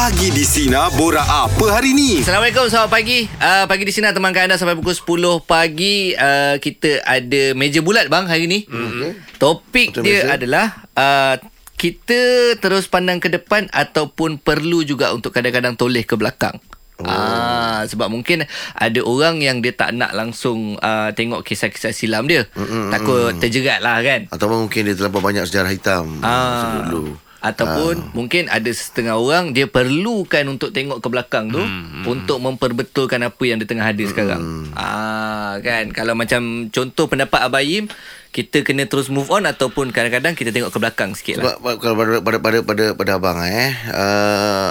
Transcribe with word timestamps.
Pagi 0.00 0.32
di 0.32 0.48
Sina 0.48 0.88
Bora 0.88 1.20
apa 1.20 1.76
hari 1.76 1.92
ni? 1.92 2.24
Assalamualaikum, 2.24 2.72
selamat 2.72 2.88
pagi. 2.88 3.28
Uh, 3.36 3.68
pagi 3.68 3.84
di 3.84 3.92
sini 3.92 4.08
temankan 4.08 4.48
anda 4.48 4.56
sampai 4.56 4.72
pukul 4.72 4.96
10 4.96 5.44
pagi. 5.44 6.16
Uh, 6.16 6.56
kita 6.56 7.04
ada 7.04 7.52
meja 7.52 7.84
bulat 7.84 8.08
bang 8.08 8.24
hari 8.24 8.48
ni. 8.48 8.64
Mm-hmm. 8.64 9.36
Topik 9.36 9.92
Macam 9.92 10.08
dia 10.08 10.24
biasa. 10.24 10.32
adalah 10.40 10.66
uh, 10.96 11.34
kita 11.76 12.20
terus 12.56 12.88
pandang 12.88 13.20
ke 13.20 13.28
depan 13.28 13.68
ataupun 13.68 14.40
perlu 14.40 14.88
juga 14.88 15.12
untuk 15.12 15.36
kadang-kadang 15.36 15.76
toleh 15.76 16.08
ke 16.08 16.16
belakang. 16.16 16.56
Oh. 16.96 17.04
Ah, 17.04 17.84
sebab 17.84 18.08
mungkin 18.08 18.48
ada 18.72 19.00
orang 19.04 19.44
yang 19.44 19.60
dia 19.60 19.76
tak 19.76 19.92
nak 19.92 20.16
langsung 20.16 20.80
uh, 20.80 21.12
tengok 21.12 21.44
kisah-kisah 21.44 21.92
silam 21.92 22.24
dia. 22.24 22.48
Mm-mm, 22.56 22.88
Takut 22.88 23.36
terjerat 23.36 23.84
lah 23.84 24.00
kan. 24.00 24.32
Ataupun 24.32 24.64
mungkin 24.64 24.80
dia 24.80 24.96
terlampau 24.96 25.20
banyak 25.20 25.44
sejarah 25.44 25.68
hitam 25.68 26.24
Ah. 26.24 26.88
dulu. 26.88 27.20
Ataupun 27.40 27.94
Ah. 27.96 28.12
mungkin 28.12 28.52
ada 28.52 28.68
setengah 28.68 29.16
orang 29.16 29.56
dia 29.56 29.64
perlukan 29.64 30.44
untuk 30.44 30.76
tengok 30.76 31.00
ke 31.00 31.08
belakang 31.08 31.48
tu 31.48 31.60
hmm, 31.60 32.04
untuk 32.04 32.36
memperbetulkan 32.36 33.24
apa 33.24 33.42
yang 33.48 33.56
dia 33.56 33.64
tengah 33.64 33.88
ada 33.88 34.04
sekarang. 34.04 34.68
Ah 34.76 35.56
kan 35.64 35.88
kalau 35.90 36.12
macam 36.12 36.68
contoh 36.68 37.08
pendapat 37.08 37.40
Abayim 37.40 37.88
kita 38.30 38.60
kena 38.60 38.84
terus 38.84 39.08
move 39.08 39.32
on 39.32 39.48
ataupun 39.48 39.88
kadang-kadang 39.88 40.36
kita 40.36 40.52
tengok 40.52 40.68
ke 40.68 40.78
belakang 40.78 41.16
sikit 41.16 41.40
lah. 41.40 41.56
Sebab 41.56 41.80
kalau 41.80 41.96
pada 41.96 42.10
pada 42.20 42.38
pada 42.38 42.58
pada, 42.60 42.84
pada 42.92 43.10
abang 43.16 43.40
eh 43.40 43.72
uh, 43.88 44.70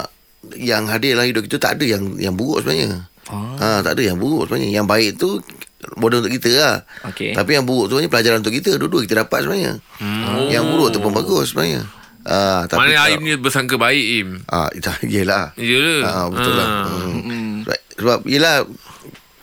yang 0.56 0.86
hadir 0.88 1.18
dalam 1.18 1.28
hidup 1.28 1.50
kita 1.50 1.58
tak 1.58 1.82
ada 1.82 1.86
yang 1.98 2.16
yang 2.22 2.38
buruk 2.38 2.64
sebenarnya. 2.64 3.10
Ah. 3.34 3.58
Ha, 3.58 3.68
tak 3.82 3.98
ada 3.98 4.14
yang 4.14 4.18
buruk 4.22 4.46
sebenarnya. 4.46 4.70
Yang 4.78 4.86
baik 4.86 5.10
tu 5.18 5.30
bodoh 5.98 6.22
untuk 6.22 6.34
kita 6.38 6.50
lah. 6.54 6.76
Okey. 7.12 7.34
Tapi 7.34 7.52
yang 7.58 7.66
buruk 7.66 7.90
tu 7.92 7.98
ni 7.98 8.08
pelajaran 8.08 8.46
untuk 8.46 8.56
kita. 8.56 8.78
Dua-dua 8.78 9.04
kita 9.04 9.26
dapat 9.26 9.46
sebenarnya. 9.46 9.74
Hmm. 10.00 10.48
Yang 10.48 10.64
buruk 10.70 10.88
tu 10.94 11.00
pun 11.02 11.12
bagus 11.12 11.52
sebenarnya. 11.52 11.84
Ah, 12.22 12.66
tapi 12.66 12.88
Mana 12.88 13.00
kalau- 13.00 13.08
Aim 13.10 13.22
ni 13.22 13.34
bersangka 13.36 13.76
baik 13.76 14.06
Im 14.18 14.30
Ah, 14.46 14.68
yelah. 15.06 15.56
Ya 15.56 16.04
Ah, 16.04 16.26
betul 16.28 16.54
lah. 16.54 16.68
Ah. 16.84 17.08
Hmm. 17.10 17.64
Sebab, 17.64 17.80
sebab 17.96 18.20
yelah 18.28 18.68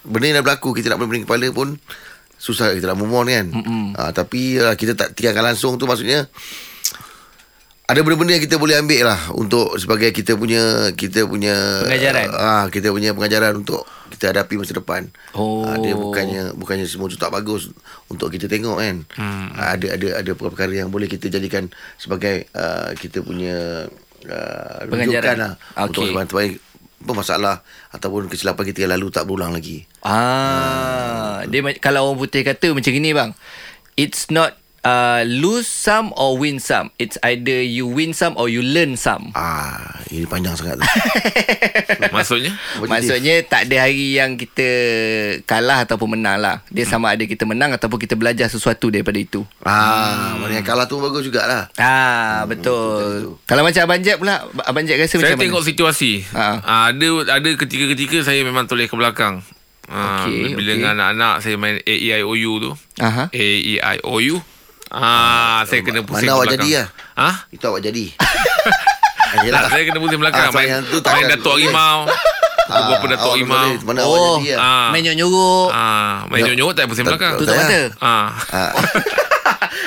benda 0.03 0.25
yang 0.25 0.37
dah 0.39 0.45
berlaku 0.45 0.71
kita 0.71 0.89
nak 0.89 1.01
pening 1.01 1.25
kepala 1.25 1.49
pun 1.51 1.81
susah 2.37 2.71
kita 2.73 2.87
nak 2.87 3.01
move 3.01 3.11
on 3.11 3.27
kan. 3.27 3.47
Ah, 3.95 4.11
tapi 4.11 4.57
uh, 4.57 4.73
kita 4.73 4.93
tak 4.93 5.13
tinggalkan 5.13 5.43
langsung 5.43 5.77
tu 5.77 5.85
maksudnya 5.85 6.29
ada 7.87 8.03
benda-benda 8.03 8.35
yang 8.35 8.43
kita 8.43 8.59
boleh 8.59 8.75
ambil 8.77 9.07
lah 9.07 9.31
untuk 9.33 9.79
sebagai 9.79 10.11
kita 10.11 10.35
punya 10.35 10.91
kita 10.93 11.23
punya 11.23 11.55
Pengajaran. 11.87 12.27
ah 12.31 12.67
kita 12.67 12.91
punya 12.91 13.15
pengajaran 13.15 13.63
untuk 13.63 13.87
kita 14.09 14.31
hadapi 14.31 14.59
masa 14.59 14.75
depan. 14.75 15.07
Oh. 15.33 15.63
Ah, 15.63 15.79
dia 15.79 15.95
bukannya 15.95 16.51
bukannya 16.53 16.83
semua 16.83 17.07
tu 17.07 17.15
tak 17.15 17.31
bagus 17.31 17.71
untuk 18.07 18.27
kita 18.29 18.47
tengok 18.47 18.77
kan. 18.77 19.07
Hmm. 19.15 19.55
Ah, 19.55 19.79
ada 19.79 19.95
ada 19.95 20.19
ada 20.19 20.31
perkara 20.35 20.73
yang 20.73 20.91
boleh 20.91 21.07
kita 21.07 21.27
jadikan 21.29 21.71
sebagai 21.95 22.51
uh, 22.53 22.91
kita 22.93 23.23
punya 23.23 23.87
uh, 24.27 24.79
Pengajaran. 24.85 25.37
lah 25.37 25.53
Okey. 25.79 26.11
untuk 26.11 26.27
sebagai 26.27 26.51
apa 26.97 27.13
masalah 27.15 27.57
ataupun 27.95 28.27
kesilapan 28.27 28.67
kita 28.67 28.83
yang 28.83 28.99
lalu 28.99 29.15
tak 29.15 29.31
berulang 29.31 29.55
lagi. 29.55 29.87
Ah, 30.03 31.47
dia 31.47 31.63
ma- 31.63 31.79
kalau 31.79 32.11
orang 32.11 32.19
putih 32.19 32.43
kata 32.43 32.75
macam 32.75 32.91
gini 32.91 33.15
bang. 33.15 33.31
It's 33.95 34.27
not 34.27 34.59
uh, 34.87 35.27
lose 35.27 35.67
some 35.67 36.15
or 36.15 36.39
win 36.39 36.57
some. 36.57 36.95
It's 36.97 37.19
either 37.21 37.59
you 37.59 37.85
win 37.85 38.15
some 38.15 38.39
or 38.39 38.47
you 38.47 38.63
learn 38.63 38.95
some. 38.95 39.35
Ah, 39.37 39.99
ini 40.07 40.23
panjang 40.25 40.55
sangat 40.55 40.79
tu. 40.79 40.87
Maksudnya 42.15 42.53
Maksudnya 42.81 43.43
tak 43.43 43.67
ada 43.67 43.85
hari 43.85 44.15
yang 44.15 44.35
kita 44.35 44.69
kalah 45.43 45.83
ataupun 45.83 46.15
menang 46.15 46.39
lah. 46.39 46.63
Dia 46.69 46.85
sama 46.85 47.11
ada 47.11 47.23
kita 47.23 47.43
menang 47.43 47.73
ataupun 47.73 47.99
kita 47.99 48.15
belajar 48.15 48.47
sesuatu 48.47 48.89
daripada 48.89 49.17
itu. 49.17 49.43
ah, 49.63 50.37
mana 50.37 50.53
yang 50.55 50.65
kalah 50.65 50.87
tu 50.87 50.97
bagus 50.97 51.27
jugalah. 51.27 51.67
Ah 51.75 52.47
betul. 52.47 53.37
Kalau 53.45 53.63
macam 53.63 53.83
Abang 53.83 54.01
Jeb 54.01 54.17
pula, 54.17 54.41
Abang 54.63 54.85
Jeb 54.85 54.97
rasa 54.97 55.17
Saya 55.17 55.33
macam 55.33 55.41
tengok 55.41 55.61
mana? 55.61 55.69
situasi 55.69 56.13
Ha. 56.29 56.47
Ah, 56.61 56.85
Ada 56.89 57.09
ada 57.33 57.49
ketika-ketika 57.57 58.23
Saya 58.23 58.43
memang 58.43 58.65
toleh 58.65 58.87
ke 58.87 58.95
belakang 58.95 59.41
Ah, 59.87 60.27
Okey, 60.27 60.53
Bila 60.53 60.71
okey. 60.71 60.77
dengan 60.77 60.93
anak-anak 60.95 61.35
Saya 61.41 61.55
main 61.57 61.79
A, 61.79 61.87
E, 61.87 62.11
I, 62.11 62.23
O, 62.23 62.35
U 62.35 62.53
tu 62.59 62.71
Aha. 62.99 63.27
A, 63.27 63.39
E, 63.39 63.79
I, 63.79 63.99
O, 64.03 64.19
U 64.19 64.37
Ah, 64.89 65.65
saya 65.65 65.81
kena 65.81 66.01
pusing 66.01 66.25
Mana 66.25 66.37
awak 66.37 66.47
belakang. 66.49 66.63
jadi 66.63 66.71
lah? 66.77 66.87
Ha? 67.17 67.31
Itu 67.49 67.65
awak 67.67 67.83
jadi. 67.83 68.05
ah, 69.33 69.43
Tak, 69.43 69.63
saya 69.69 69.83
kena 69.83 69.99
pusing 69.99 70.21
belakang 70.21 70.45
Ah, 70.45 70.53
main, 70.53 70.69
yang 70.69 70.83
tu 70.85 70.99
main 71.03 71.25
Datuk 71.27 71.43
boleh. 71.53 71.67
Harimau 71.67 71.99
Ah, 72.67 72.79
Beberapa 72.85 73.07
Datuk 73.09 73.23
awak 73.25 73.37
Harimau 73.37 73.57
boleh. 73.59 73.79
Mana 73.85 74.01
awak 74.01 74.15
Oh, 74.17 74.35
jadi 74.37 74.49
lah. 74.49 74.59
Ah. 74.61 74.89
main 74.91 75.03
nyok-nyuruk. 75.03 75.69
Ah, 75.71 76.15
main 76.29 76.41
nyok-nyok 76.45 76.71
tak 76.73 76.85
pusing 76.87 77.05
belakang 77.05 77.33
Tutup 77.35 77.49
tak 77.49 77.57
mata. 77.61 77.81
Ah. 77.99 78.29
Ah, 78.49 78.71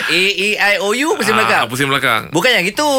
A, 0.09 0.17
E, 0.17 0.57
I, 0.57 0.77
O, 0.79 0.89
U 0.89 1.09
pusing 1.15 1.31
Ah, 1.31 1.39
belakang. 1.39 1.63
Pusing 1.67 1.87
belakang 1.87 2.21
Bukan 2.29 2.49
yang 2.51 2.65
itu. 2.65 2.89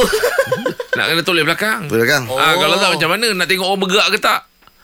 Nak 0.96 1.04
kena 1.06 1.22
toleh 1.22 1.42
belakang 1.42 1.86
belakang. 1.86 2.24
Oh. 2.26 2.34
Ah, 2.34 2.54
kalau 2.54 2.76
tak 2.76 2.90
macam 2.92 3.10
mana 3.10 3.26
Nak 3.32 3.46
tengok 3.46 3.66
orang 3.66 3.80
bergerak 3.80 4.08
ke 4.10 4.18
tak 4.18 4.40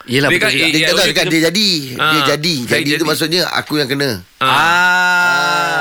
Yelah 0.06 0.28
Dia 0.28 0.38
betul 0.38 0.42
kan 0.44 0.50
juga. 0.52 0.62
A, 0.62 0.70
Dia, 0.70 0.78
tak 0.78 0.86
O, 0.86 0.94
tahu 0.94 1.02
U 1.02 1.06
kan 1.08 1.14
kena- 1.18 1.32
dia 1.32 1.40
jadi. 1.44 1.68
Dia 1.82 1.98
Ah, 1.98 2.24
jadi. 2.28 2.54
Jadi, 2.62 2.82
jadi. 2.84 2.90
tu 2.96 3.04
maksudnya 3.04 3.42
aku 3.48 3.72
yang 3.76 3.88
kena. 3.88 4.08
Ah. 4.38 4.46
Ah. 4.46 5.75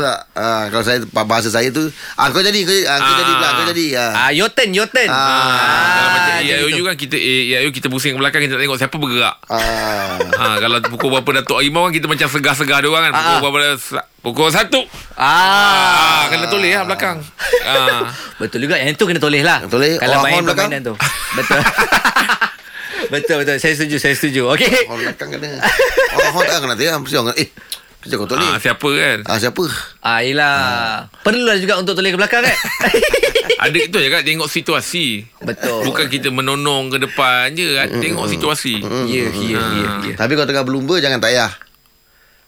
Tahu 0.00 0.08
tak? 0.08 0.18
Ah, 0.32 0.64
kalau 0.66 0.80
saya 0.80 0.98
bahasa 1.04 1.52
saya 1.52 1.68
tu, 1.68 1.84
ah 2.14 2.26
kau 2.26 2.40
jadi, 2.40 2.56
kau, 2.64 2.72
ah, 2.88 2.96
kau 2.96 3.14
jadi 3.14 3.32
pula, 3.36 3.48
kau 3.52 3.64
jadi. 3.68 3.86
Ah. 3.94 4.12
Ah, 4.16 4.30
your 4.32 4.48
turn, 4.48 4.72
your 4.72 4.88
turn. 4.88 5.04
Ah. 5.06 5.20
Kalau 5.92 6.08
macam 6.10 6.32
AIOU 6.40 6.68
itu. 6.70 6.82
kan 6.82 6.96
kita 6.96 7.16
AIOU 7.16 7.68
kita 7.68 7.86
pusing 7.86 8.12
ke 8.12 8.18
belakang 8.18 8.40
kita 8.42 8.56
tengok 8.56 8.80
siapa 8.80 8.96
bergerak. 8.96 9.36
Ah. 9.44 10.16
ha, 10.16 10.56
kalau 10.56 10.80
pukul 10.88 11.12
berapa 11.12 11.30
Datuk 11.38 11.60
Harimau 11.60 11.84
kan 11.84 11.92
kita 11.92 12.08
macam 12.08 12.26
segar-segar 12.26 12.80
dia 12.80 12.88
orang 12.88 13.02
kan. 13.06 13.12
Pukul 13.12 13.28
Ah. 13.28 13.40
berapa 13.42 13.60
pukul 14.20 14.48
satu. 14.48 14.80
Ah. 15.14 15.28
Ah, 16.00 16.22
kena 16.26 16.48
toleh 16.48 16.72
lah 16.72 16.88
belakang. 16.88 17.20
Ah. 17.60 18.08
Betul 18.40 18.64
juga 18.64 18.80
Yang 18.80 18.96
tu 18.96 19.04
kena 19.04 19.20
toleh 19.20 19.44
lah 19.44 19.60
Toleh. 19.68 20.00
Kalau 20.00 20.16
Orang 20.16 20.24
main 20.24 20.40
belakang? 20.40 20.72
permainan 20.72 20.80
tu 20.80 20.94
Betul 21.36 21.60
Betul 23.12 23.34
betul 23.42 23.56
Saya 23.58 23.72
setuju 23.74 23.96
Saya 24.00 24.14
setuju 24.16 24.48
Okay 24.56 24.88
Orang 24.88 25.04
belakang 25.04 25.28
kena. 25.28 25.60
Orang 26.16 26.32
horn 26.32 26.46
tak 26.46 26.58
kena. 26.64 26.74
Mesti 27.04 27.16
orang 27.16 27.36
eh 27.36 27.48
kerja 28.00 28.14
kau 28.16 28.24
toleh. 28.24 28.48
ah, 28.48 28.56
siapa 28.56 28.88
kan? 28.88 29.18
Ah 29.28 29.36
siapa? 29.36 29.64
Ah, 30.00 30.24
yelah. 30.24 30.58
Perlulah 31.20 31.60
juga 31.60 31.76
untuk 31.76 31.92
toleh 31.92 32.10
ke 32.12 32.18
belakang 32.18 32.40
kan? 32.40 32.56
Ada 33.60 33.76
itu 33.76 33.96
je 34.00 34.08
kan 34.08 34.24
tengok 34.24 34.48
situasi. 34.48 35.28
Betul. 35.44 35.84
Bukan 35.84 36.08
kita 36.08 36.32
menonong 36.32 36.96
ke 36.96 36.98
depan 37.04 37.52
je 37.52 37.76
kan. 37.76 37.92
Tengok 37.92 38.24
situasi. 38.24 38.80
Ya, 39.04 39.28
ya, 39.28 39.60
ya, 39.60 39.90
ya. 40.00 40.12
Tapi 40.16 40.32
kalau 40.32 40.48
tengah 40.48 40.64
berlumba 40.64 40.96
jangan 40.96 41.20
tak 41.20 41.36
payah. 41.36 41.52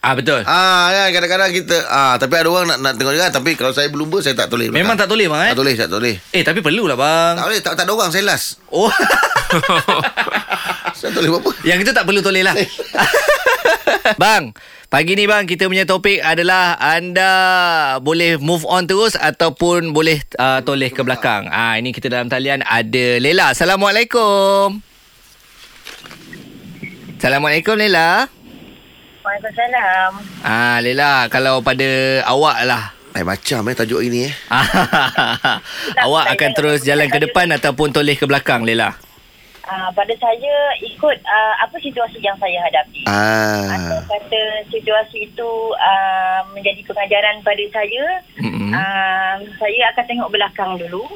Ah, 0.03 0.19
betul. 0.19 0.43
Ah 0.43 0.91
kan 0.91 1.15
kadang-kadang 1.15 1.53
kita 1.55 1.77
ah 1.87 2.19
tapi 2.19 2.35
ada 2.35 2.51
orang 2.51 2.67
nak 2.67 2.79
nak 2.83 2.93
tengok 2.99 3.15
juga 3.15 3.31
tapi 3.31 3.55
kalau 3.55 3.71
saya 3.71 3.87
berlumba 3.87 4.19
saya 4.19 4.35
tak 4.35 4.51
toleh. 4.51 4.67
Memang 4.67 4.99
tak 4.99 5.07
toleh 5.07 5.31
bang 5.31 5.47
eh? 5.47 5.51
Tak 5.55 5.59
toleh, 5.63 5.73
tak 5.79 5.89
toleh. 5.93 6.15
Eh, 6.35 6.43
tapi 6.43 6.59
perlulah 6.59 6.97
bang. 6.99 7.39
Tak 7.39 7.45
boleh, 7.45 7.61
tak, 7.63 7.73
tak 7.79 7.85
ada 7.87 7.93
orang 7.95 8.11
saya 8.11 8.25
last. 8.27 8.57
Oh. 8.67 8.91
Saya 10.93 11.09
toleh 11.13 11.29
apa? 11.29 11.51
Yang 11.67 11.79
itu 11.83 11.91
tak 11.91 12.05
perlu 12.07 12.21
toleh 12.23 12.43
lah. 12.45 12.55
bang, 14.21 14.55
pagi 14.93 15.17
ni 15.17 15.25
bang 15.25 15.49
kita 15.49 15.65
punya 15.65 15.89
topik 15.89 16.21
adalah 16.21 16.77
anda 16.77 17.33
boleh 17.97 18.37
move 18.37 18.61
on 18.69 18.85
terus 18.85 19.17
ataupun 19.17 19.89
boleh 19.89 20.21
uh, 20.37 20.61
toleh 20.61 20.93
ke 20.93 21.01
belakang. 21.01 21.49
Ah, 21.49 21.81
ini 21.81 21.89
kita 21.89 22.13
dalam 22.13 22.29
talian 22.29 22.61
ada 22.61 23.17
Lela. 23.17 23.57
Assalamualaikum. 23.57 24.77
Assalamualaikum 27.17 27.73
Lela. 27.73 28.29
Waalaikumsalam. 29.25 30.11
Ah, 30.45 30.77
Lela, 30.77 31.25
kalau 31.33 31.65
pada 31.65 32.21
awak 32.29 32.61
lah. 32.61 32.93
Eh 33.17 33.25
macam 33.25 33.65
eh 33.65 33.73
tajuk 33.73 33.97
ini 34.05 34.29
eh. 34.29 34.33
awak 36.05 36.37
akan 36.37 36.51
terus 36.53 36.85
jalan 36.85 37.09
ke 37.09 37.17
depan 37.17 37.49
ataupun 37.49 37.89
toleh 37.89 38.13
ke 38.13 38.29
belakang, 38.29 38.61
Lela? 38.61 38.93
Uh, 39.63 39.87
pada 39.95 40.11
saya 40.19 40.55
ikut 40.83 41.17
uh, 41.23 41.53
apa 41.63 41.79
situasi 41.79 42.19
yang 42.19 42.35
saya 42.35 42.59
hadapi. 42.67 43.07
Atau 43.07 43.95
Ah. 43.95 44.03
kata 44.11 44.41
situasi 44.67 45.31
itu 45.31 45.51
uh, 45.79 46.43
menjadi 46.51 46.83
pengajaran 46.83 47.39
pada 47.47 47.63
saya, 47.71 48.19
Mm-mm. 48.43 48.75
uh, 48.75 49.35
saya 49.55 49.81
akan 49.95 50.03
tengok 50.03 50.31
belakang 50.35 50.75
dulu. 50.75 51.07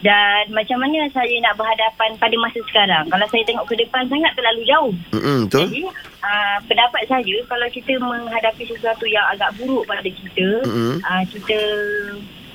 Dan 0.00 0.54
macam 0.56 0.80
mana 0.80 1.12
saya 1.12 1.34
nak 1.44 1.60
berhadapan 1.60 2.16
pada 2.16 2.36
masa 2.40 2.62
sekarang. 2.72 3.04
Kalau 3.12 3.26
saya 3.28 3.44
tengok 3.44 3.68
ke 3.68 3.74
depan 3.84 4.08
sangat 4.08 4.32
terlalu 4.32 4.62
jauh. 4.64 4.94
Hmm 5.12 5.44
betul. 5.44 5.60
Jadi 5.68 5.82
uh, 6.24 6.56
pendapat 6.70 7.02
saya 7.10 7.36
kalau 7.50 7.68
kita 7.68 7.92
menghadapi 8.00 8.64
sesuatu 8.70 9.04
yang 9.04 9.26
agak 9.34 9.50
buruk 9.60 9.84
pada 9.84 10.06
kita, 10.06 10.48
Mm-mm. 10.64 11.04
uh, 11.04 11.24
kita 11.28 11.58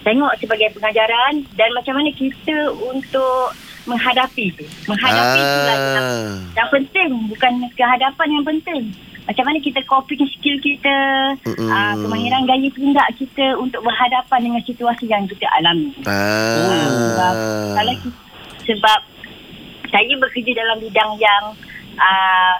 tengok 0.05 0.33
sebagai 0.37 0.69
pengajaran 0.73 1.43
dan 1.57 1.69
macam 1.73 1.97
mana 1.97 2.09
kita 2.13 2.71
untuk 2.77 3.53
menghadapi 3.85 4.45
tu. 4.57 4.65
Menghadapi 4.89 5.39
tu 5.39 5.59
lah 5.65 5.77
yang, 5.77 6.05
Ah. 6.05 6.37
yang 6.57 6.69
penting 6.73 7.09
bukan 7.29 7.53
kehadapan 7.73 8.27
yang 8.29 8.45
penting. 8.45 8.83
Macam 9.25 9.43
mana 9.49 9.57
kita 9.57 9.81
coping 9.89 10.21
skill 10.37 10.57
kita, 10.61 10.97
Mm-mm. 11.49 11.65
uh, 11.65 11.97
kemahiran 11.97 12.45
gaya 12.45 12.69
tindak 12.69 13.09
kita 13.17 13.57
untuk 13.57 13.81
berhadapan 13.81 14.39
dengan 14.45 14.61
situasi 14.61 15.09
yang 15.09 15.25
kita 15.25 15.49
alami. 15.49 15.89
Sebab, 15.97 17.33
Ah. 17.33 17.73
kalau 17.73 17.93
kita, 18.05 18.19
sebab 18.69 18.99
saya 19.89 20.13
bekerja 20.17 20.51
dalam 20.53 20.77
bidang 20.81 21.11
yang 21.17 21.43
uh, 21.97 22.57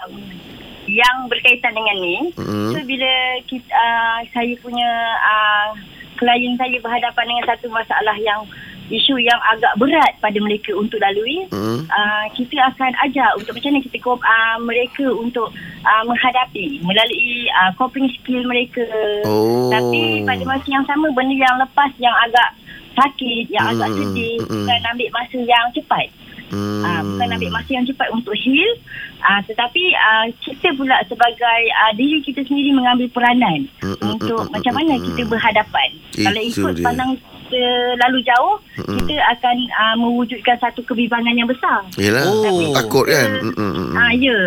yang 0.86 1.26
berkaitan 1.26 1.74
dengan 1.74 1.96
ni. 1.98 2.16
Mm. 2.38 2.70
So 2.70 2.78
bila 2.86 3.12
kita, 3.50 3.66
uh, 3.74 4.18
saya 4.30 4.54
punya 4.62 4.90
uh, 5.18 5.74
klien 6.16 6.54
saya 6.54 6.78
berhadapan 6.78 7.24
dengan 7.26 7.44
satu 7.50 7.66
masalah 7.68 8.16
yang 8.22 8.46
isu 8.88 9.18
yang 9.18 9.40
agak 9.48 9.74
berat 9.76 10.14
pada 10.18 10.38
mereka 10.38 10.70
untuk 10.72 10.98
lalui 10.98 11.42
Hmm. 11.50 11.82
uh, 11.86 12.24
kita 12.32 12.54
akan 12.70 12.92
ajar 13.02 13.34
untuk 13.34 13.52
macam 13.52 13.70
mana 13.70 13.82
kita 13.82 13.98
uh, 14.04 14.56
mereka 14.60 15.06
untuk 15.10 15.48
uh, 15.82 16.02
menghadapi 16.04 16.78
melalui 16.80 17.46
uh, 17.52 17.70
coping 17.74 18.06
skill 18.14 18.42
mereka 18.42 18.86
Oh. 19.24 19.68
tapi 19.68 20.22
pada 20.22 20.42
masa 20.42 20.66
yang 20.66 20.86
sama 20.86 21.10
benda 21.10 21.34
yang 21.34 21.56
lepas 21.58 21.90
yang 21.98 22.14
agak 22.22 22.48
sakit 22.94 23.44
yang 23.48 23.66
agak 23.68 23.90
Hmm, 23.90 23.98
sedih 23.98 24.36
hmm. 24.40 24.64
bukan 24.64 24.80
ambil 24.90 25.08
masa 25.12 25.38
yang 25.38 25.66
cepat 25.72 26.08
Hmm. 26.46 26.78
Ah, 26.78 27.02
bukan 27.02 27.26
ambil 27.34 27.50
masa 27.50 27.74
yang 27.74 27.82
cepat 27.82 28.06
untuk 28.14 28.30
heal 28.38 28.70
ah, 29.18 29.42
tetapi 29.42 29.82
ah, 29.98 30.30
kita 30.38 30.70
pula 30.78 30.94
sebagai 31.02 31.60
ah, 31.74 31.90
diri 31.90 32.22
kita 32.22 32.38
sendiri 32.46 32.70
mengambil 32.70 33.10
peranan 33.10 33.66
Mm, 33.82 33.98
mm, 33.98 34.10
untuk 34.14 34.46
mm, 34.46 34.54
macam 34.54 34.70
mm, 34.70 34.78
mana 34.78 34.94
mm, 34.94 35.04
kita 35.10 35.22
berhadapan 35.26 35.88
kalau 36.14 36.40
Itu 36.40 36.62
ikut 36.62 36.74
dia. 36.78 36.84
pandang 36.86 37.10
kita 37.46 37.62
lalu 38.02 38.18
jauh 38.22 38.56
Mm, 38.76 38.84
mm. 38.84 38.98
kita 39.00 39.16
akan 39.32 39.56
ah, 39.72 39.94
mewujudkan 39.96 40.56
satu 40.58 40.84
kebimbangan 40.84 41.32
yang 41.32 41.46
besar 41.46 41.80
Yelah 41.96 42.26
Oh. 42.26 42.74
Takut 42.74 43.06
kan 43.06 43.30
hmm. 43.40 43.94
ah 43.94 44.12
ya 44.12 44.38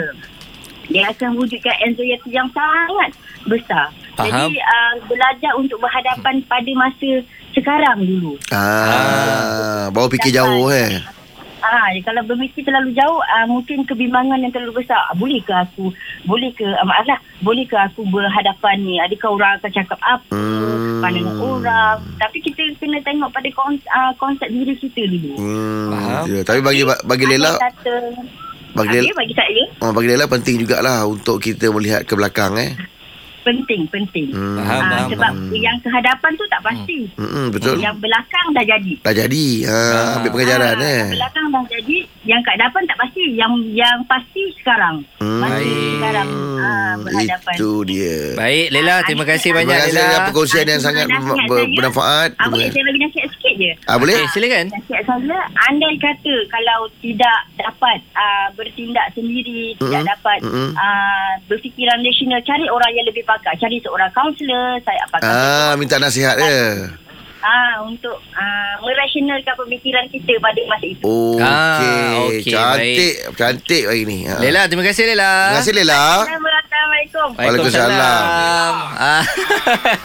dia 0.86 1.06
akan 1.08 1.34
wujudkan 1.36 1.76
anxiety 1.82 2.30
yang 2.30 2.50
sangat 2.50 3.14
besar 3.46 3.88
Faham. 4.14 4.50
jadi 4.50 4.60
ah, 4.60 4.94
belajar 5.06 5.52
untuk 5.56 5.78
berhadapan 5.78 6.42
pada 6.46 6.72
masa 6.76 7.12
sekarang 7.52 7.98
dulu 8.02 8.38
Ah, 8.50 9.90
Bawa 9.90 10.08
fikir 10.08 10.30
jauh 10.32 10.70
eh 10.70 11.02
Ah, 11.60 11.92
kalau 12.08 12.22
berfikir 12.24 12.64
terlalu 12.64 12.96
jauh, 12.96 13.20
ah, 13.24 13.46
mungkin 13.46 13.84
kebimbangan 13.84 14.40
yang 14.40 14.52
terlalu 14.52 14.84
besar. 14.84 15.00
Ah, 15.12 15.16
bolehkah 15.16 15.68
aku, 15.68 15.92
bolehkah, 16.24 16.72
ah, 16.80 16.86
maaflah, 16.88 17.20
bolehkah 17.44 17.88
aku 17.92 18.08
berhadapan 18.08 18.76
ni? 18.84 18.96
Adakah 19.00 19.30
orang 19.36 19.52
akan 19.60 19.72
cakap 19.72 20.00
apa? 20.04 20.32
Hmm. 20.32 21.00
Pandangan 21.04 21.36
orang. 21.40 21.98
Tapi 22.20 22.38
kita 22.44 22.62
kena 22.80 23.00
tengok 23.04 23.30
pada 23.32 23.50
kons, 23.52 23.82
ah, 23.92 24.12
konsep 24.16 24.48
diri 24.48 24.74
kita 24.80 25.04
dulu. 25.08 25.36
Hmm, 25.36 25.92
Faham. 25.92 26.24
ya. 26.32 26.42
Tapi 26.48 26.60
bagi 26.64 26.84
bagi 26.86 27.26
Lela 27.28 27.52
Bagi 28.70 29.02
Lela 29.02 29.18
bagi 29.18 29.34
saya, 29.34 29.64
oh, 29.82 29.92
Bagi 29.92 30.08
Lela 30.14 30.30
penting 30.30 30.62
jugalah 30.62 31.02
Untuk 31.10 31.42
kita 31.42 31.74
melihat 31.74 32.06
ke 32.06 32.14
belakang 32.14 32.54
eh 32.62 32.78
penting, 33.50 33.82
penting. 33.90 34.28
Hmm. 34.30 34.56
Faham, 34.56 34.78
Ah, 34.80 34.90
faham, 34.94 35.10
sebab 35.10 35.32
faham. 35.34 35.58
yang 35.58 35.78
kehadapan 35.80 36.32
tu 36.32 36.46
tak 36.48 36.62
pasti. 36.62 37.00
Hmm, 37.16 37.26
hmm, 37.26 37.48
Betul 37.50 37.76
Yang 37.80 37.96
belakang 37.98 38.48
dah 38.52 38.62
jadi. 38.64 38.94
Dah 39.00 39.14
jadi 39.16 39.46
ha, 39.66 39.78
Ambil 40.16 40.30
pengajaran 40.32 40.76
Ah, 40.76 40.86
eh 40.86 41.00
Yang 41.02 41.16
belakang 41.16 41.46
dah 41.48 41.64
jadi, 41.68 41.98
yang 42.24 42.42
kat 42.42 42.56
depan 42.56 42.82
tak 42.86 42.98
pasti. 43.00 43.24
Yang 43.34 43.52
yang 43.74 43.98
pasti 44.06 44.44
sekarang. 44.56 44.96
Hmm. 45.18 45.42
Masih 45.42 45.74
sekarang 45.96 46.28
ah, 46.60 46.94
berhadapan. 47.00 47.54
Itu 47.56 47.72
dia 47.84 48.16
Baik 48.36 48.68
Lela 48.70 48.96
Terima 49.02 49.26
kasih 49.26 49.50
Terima 49.50 49.58
banyak 49.60 49.78
kasih 49.80 49.92
Lela 49.92 50.04
dengan 50.06 50.22
perkongsian 50.28 50.66
yang 50.66 50.78
Ah, 50.78 50.86
sangat 50.86 51.06
nasihat 51.06 51.20
ber- 51.20 51.36
saya, 51.36 51.50
ber- 51.50 51.70
bermanfaat 51.74 52.30
Ah, 52.36 52.48
boleh 52.48 52.70
saya 52.70 52.84
bagi 52.86 53.00
je. 53.60 53.72
Ah 53.86 54.00
boleh? 54.00 54.16
Okay 54.16 54.32
silakan 54.32 54.66
Nasihat 54.72 55.04
saya, 55.04 55.40
andai 55.68 55.96
kata 56.00 56.36
kalau 56.48 56.88
tidak 57.04 57.40
dapat 57.60 58.00
uh, 58.16 58.48
bertindak 58.56 59.12
sendiri, 59.12 59.76
mm-hmm. 59.76 59.84
tidak 59.84 60.04
dapat 60.16 60.40
Mm-mm. 60.48 60.72
uh, 60.80 61.34
berfikiran 61.52 62.00
rasional, 62.00 62.40
cari 62.48 62.66
orang 62.72 62.92
yang 62.96 63.06
lebih 63.10 63.24
pakar. 63.28 63.54
Cari 63.60 63.78
seorang 63.84 64.12
kaunselor, 64.16 64.80
saya 64.88 65.00
apa 65.10 65.16
Ah, 65.26 65.74
minta 65.76 66.00
nasihat 66.00 66.40
dia. 66.40 66.88
Ah, 67.42 67.82
untuk 67.82 68.16
uh, 68.30 68.74
merasionalkan 68.80 69.56
pemikiran 69.58 70.06
kita 70.08 70.34
pada 70.38 70.62
masa 70.66 70.86
itu. 70.86 71.18
Okey. 71.34 71.44
Ah, 71.44 72.12
okey, 72.26 72.42
cantik, 72.46 73.14
cantik 73.34 73.84
hari 73.86 74.04
ni. 74.04 74.24
Ha. 74.24 74.38
Lela 74.38 74.66
terima 74.66 74.84
kasih 74.84 75.04
Lela 75.06 75.32
Terima 75.50 75.60
kasih 75.60 75.74
Lela. 75.74 76.04
Assalamualaikum. 76.22 77.30
Waalaikumsalam. 77.34 78.74
Ah. 78.96 79.24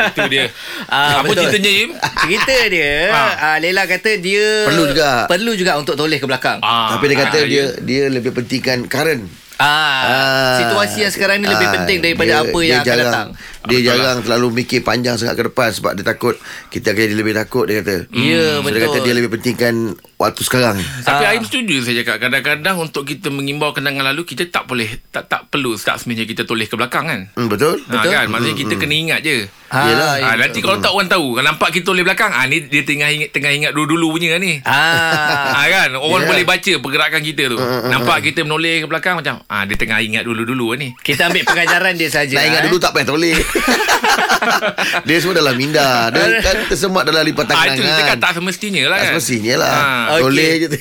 Itu 0.07 0.23
dia. 0.29 0.45
Ah, 0.87 1.21
Apa 1.21 1.27
betul. 1.27 1.49
ceritanya, 1.49 1.71
Im? 1.77 1.91
Cerita 1.97 2.57
dia 2.69 2.95
ah. 3.35 3.57
Lela 3.59 3.83
kata 3.85 4.11
dia 4.17 4.47
Perlu 4.65 4.85
juga. 4.89 5.11
Perlu 5.27 5.53
juga 5.55 5.73
untuk 5.77 5.95
toleh 5.95 6.17
ke 6.17 6.27
belakang 6.27 6.59
Ah, 6.61 6.95
Tapi 6.95 7.05
dia 7.07 7.19
kata 7.21 7.37
ah, 7.37 7.45
dia 7.45 7.57
ya. 7.57 7.65
dia 7.81 8.03
lebih 8.09 8.31
pentingkan 8.33 8.87
current. 8.87 9.25
Ah, 9.55 9.71
Ah. 10.05 10.55
situasi 10.59 10.99
yang 11.01 11.13
sekarang 11.13 11.39
ni 11.39 11.47
lebih 11.47 11.63
Ah, 11.65 11.75
penting 11.77 11.99
daripada 12.01 12.27
dia- 12.29 12.43
apa 12.43 12.59
dia 12.59 12.69
yang 12.69 12.81
akan 12.81 12.89
jarang, 12.89 13.07
datang. 13.07 13.29
Dia 13.65 13.73
Betul 13.75 13.87
jarang 13.87 14.19
terlalu 14.21 14.47
mikir 14.55 14.81
panjang 14.81 15.17
sangat 15.17 15.35
ke 15.35 15.45
depan 15.47 15.69
sebab 15.71 15.93
dia 15.93 16.05
takut 16.05 16.37
kita 16.69 16.91
akan 16.91 17.01
jadi 17.03 17.15
lebih 17.15 17.33
takut 17.33 17.65
dia 17.65 17.81
kata. 17.81 17.97
Ya, 18.11 18.61
So, 18.61 18.63
dia 18.63 18.77
betul. 18.77 18.83
kata 18.85 18.97
dia 19.01 19.15
lebih 19.15 19.31
pentingkan 19.31 19.75
waktu 20.17 20.43
sekarang. 20.43 20.77
Tapi 21.01 21.23
Ah. 21.23 21.31
Aim 21.31 21.43
setuju 21.43 21.81
saya 21.81 22.01
cakap 22.01 22.17
Kadang-kadang 22.19 22.77
untuk 22.79 23.03
kita 23.03 23.29
mengimbau 23.29 23.73
kenangan 23.73 24.05
lalu 24.07 24.25
Kita 24.25 24.45
tak 24.47 24.65
boleh 24.65 24.87
Tak 25.09 25.25
tak 25.27 25.41
perlu 25.49 25.73
Tak 25.75 25.97
sebenarnya 25.97 26.25
kita 26.25 26.43
toleh 26.43 26.65
ke 26.65 26.75
belakang 26.75 27.05
kan 27.05 27.21
Hmm, 27.33 27.49
betul? 27.49 27.81
Ha, 27.83 28.01
kan 28.01 28.25
Maksudnya 28.27 28.57
kita 28.57 28.75
kena 28.75 28.95
ingat 28.95 29.21
je 29.21 29.49
Ah, 29.67 29.85
Yelah. 29.85 30.13
ya. 30.15 30.25
Ha, 30.25 30.39
nanti 30.39 30.59
kalau 30.61 30.79
tak 30.79 30.93
orang 30.93 31.09
tahu 31.09 31.35
Kalau 31.35 31.45
nampak 31.45 31.69
kita 31.73 31.85
toleh 31.85 32.03
belakang 32.03 32.31
ah 32.31 32.45
ni 32.45 32.63
dia 32.63 32.85
tengah 32.85 33.11
ingat 33.11 33.29
tengah 33.33 33.51
ingat 33.51 33.73
dulu-dulu 33.73 34.15
punya 34.15 34.39
ni. 34.39 34.63
Ah. 34.63 35.51
Ah 35.57 35.67
kan 35.67 35.91
orang 35.93 36.07
Yelah. 36.23 36.31
boleh 36.31 36.45
baca 36.47 36.73
pergerakan 36.79 37.21
kita 37.21 37.43
tu. 37.49 37.59
Nampak 37.59 38.17
kita 38.23 38.41
menoleh 38.43 38.81
ke 38.81 38.87
belakang 38.87 39.19
macam 39.19 39.43
ah 39.45 39.65
dia 39.65 39.75
tengah 39.75 39.99
ingat 39.99 40.23
dulu-dulu 40.23 40.73
ni. 40.75 40.95
Kita 40.97 41.27
ambil 41.27 41.43
pengajaran 41.43 41.95
dia 41.95 42.07
saja. 42.07 42.33
Nak 42.33 42.45
ingat 42.45 42.61
eh. 42.61 42.65
dulu 42.65 42.77
tak 42.79 42.93
payah 42.93 43.09
toleh 43.09 43.35
Dia 45.07 45.17
semua 45.19 45.35
dalam 45.35 45.55
minda 45.55 46.09
Dia 46.09 46.25
kan 46.47 46.57
tersemat 46.67 47.03
dalam 47.03 47.23
lipatan 47.23 47.53
Ah 47.53 47.65
itu 47.69 47.81
kita 47.81 48.03
kan 48.05 48.19
tak 48.19 48.33
semestinya 48.35 48.83
lah 48.85 48.97
Tak 48.97 49.01
kan. 49.01 49.11
semestinya 49.13 49.55
lah 49.57 49.73
Ah. 49.75 50.05
Okey. 50.13 50.23
Toleh 50.23 50.53
je 50.57 50.67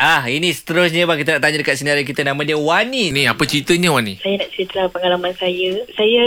ah, 0.00 0.22
ini 0.26 0.48
seterusnya 0.50 1.04
bang 1.04 1.18
kita 1.18 1.30
nak 1.32 1.42
tanya 1.42 1.56
dekat 1.58 1.76
sinaria 1.76 2.02
kita 2.02 2.22
nama 2.22 2.40
dia 2.40 2.54
Wani. 2.54 3.10
Ni 3.10 3.24
apa 3.24 3.42
ceritanya 3.42 3.90
Wan 3.90 4.04
ni? 4.04 4.16
saya 4.16 4.36
nak 4.36 4.50
cerita 4.50 4.86
pengalaman 4.88 5.32
saya. 5.34 5.70
Saya 5.92 6.24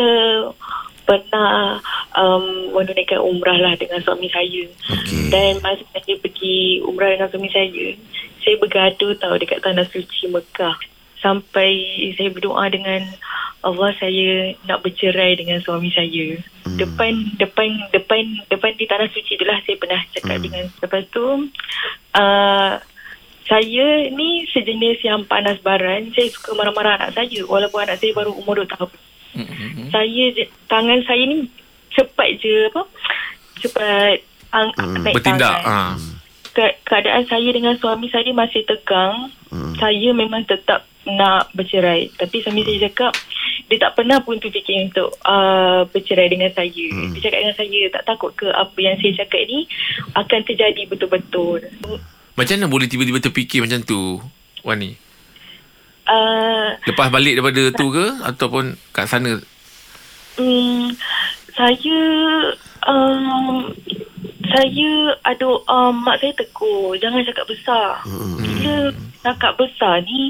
pernah 1.04 1.80
um, 2.14 2.44
menunaikan 2.72 3.20
umrah 3.20 3.56
lah 3.56 3.74
dengan 3.76 4.00
suami 4.00 4.30
saya. 4.30 4.64
Okey. 4.90 5.30
Dan 5.30 5.60
masa 5.60 5.84
saya 5.92 6.16
pergi 6.18 6.80
umrah 6.82 7.10
dengan 7.10 7.28
suami 7.28 7.50
saya, 7.50 7.92
saya 8.40 8.56
bergaduh 8.58 9.12
tau 9.18 9.36
dekat 9.36 9.60
Tanah 9.60 9.84
Suci 9.86 10.28
Mekah. 10.28 10.76
Sampai 11.24 11.72
saya 12.20 12.30
berdoa 12.36 12.68
dengan 12.68 13.08
Allah 13.64 13.96
saya 13.96 14.52
nak 14.68 14.84
bercerai 14.84 15.40
dengan 15.40 15.64
suami 15.64 15.88
saya. 15.96 16.36
Hmm. 16.68 16.76
Depan 16.76 17.40
depan 17.40 17.72
depan 17.96 18.44
depan 18.52 18.76
di 18.76 18.84
Tanah 18.84 19.08
Suci 19.08 19.40
tu 19.40 19.48
lah 19.48 19.58
saya 19.64 19.80
pernah 19.80 20.04
cakap 20.12 20.36
hmm. 20.36 20.44
dengan 20.44 20.66
lepas 20.84 21.04
tu 21.16 21.26
uh, 22.20 22.74
saya 23.48 23.88
ni 24.12 24.48
sejenis 24.52 25.04
yang 25.04 25.24
panas 25.28 25.60
baran. 25.64 26.12
Saya 26.16 26.28
suka 26.32 26.56
marah-marah 26.56 27.00
anak 27.00 27.12
saya 27.16 27.44
walaupun 27.48 27.88
anak 27.88 28.00
saya 28.00 28.12
baru 28.16 28.32
umur 28.36 28.64
2 28.64 28.72
tahun. 28.72 28.92
Mm-hmm. 29.34 29.88
Saya 29.90 30.24
tangan 30.70 31.00
saya 31.04 31.24
ni 31.26 31.50
cepat 31.92 32.30
je 32.40 32.70
apa? 32.70 32.82
Cepat 33.60 34.18
ang, 34.54 34.68
Hmm, 34.78 35.02
naik 35.02 35.16
Bertindak. 35.18 35.60
tangan. 35.66 35.98
Ha. 35.98 36.13
Ke- 36.54 36.78
keadaan 36.86 37.26
saya 37.26 37.50
dengan 37.50 37.74
suami 37.78 38.08
saya 38.14 38.30
masih 38.32 38.62
tegang. 38.70 39.34
Hmm. 39.50 39.74
Saya 39.78 40.10
memang 40.14 40.46
tetap 40.46 40.86
nak 41.04 41.52
bercerai. 41.58 42.14
Tapi 42.16 42.40
suami 42.42 42.64
saya 42.64 42.90
cakap 42.90 43.14
dia 43.68 43.78
tak 43.80 43.96
pernah 43.98 44.22
pun 44.22 44.38
terfikir 44.38 44.86
untuk 44.86 45.10
uh, 45.26 45.84
bercerai 45.90 46.30
dengan 46.30 46.52
saya. 46.54 46.86
Hmm. 46.94 47.12
Dia 47.18 47.22
cakap 47.26 47.40
dengan 47.42 47.58
saya 47.58 47.80
tak 47.90 48.04
takut 48.06 48.32
ke 48.38 48.48
apa 48.54 48.78
yang 48.78 48.96
saya 49.02 49.12
cakap 49.26 49.42
ni 49.50 49.66
akan 50.14 50.40
terjadi 50.46 50.82
betul-betul. 50.88 51.60
Macam 52.34 52.56
mana 52.58 52.66
boleh 52.70 52.88
tiba-tiba 52.90 53.22
terfikir 53.22 53.62
macam 53.62 53.86
tu 53.86 54.18
Wan 54.64 54.80
ni? 54.80 54.96
Uh, 56.04 56.76
Lepas 56.88 57.12
balik 57.12 57.40
daripada 57.40 57.64
tu 57.76 57.92
ke 57.92 58.06
ataupun 58.24 58.80
kat 58.96 59.08
sana? 59.08 59.40
Hmm, 60.40 60.96
saya 61.54 62.00
um, 62.88 63.70
saya 64.54 64.90
ada 65.26 65.50
um, 65.66 66.06
mak 66.06 66.22
saya 66.22 66.32
tegur 66.38 66.94
jangan 67.02 67.26
cakap 67.26 67.50
besar. 67.50 67.98
Hmm. 68.06 68.38
Bila 68.38 68.76
cakap 69.26 69.58
besar 69.58 70.06
ni 70.06 70.30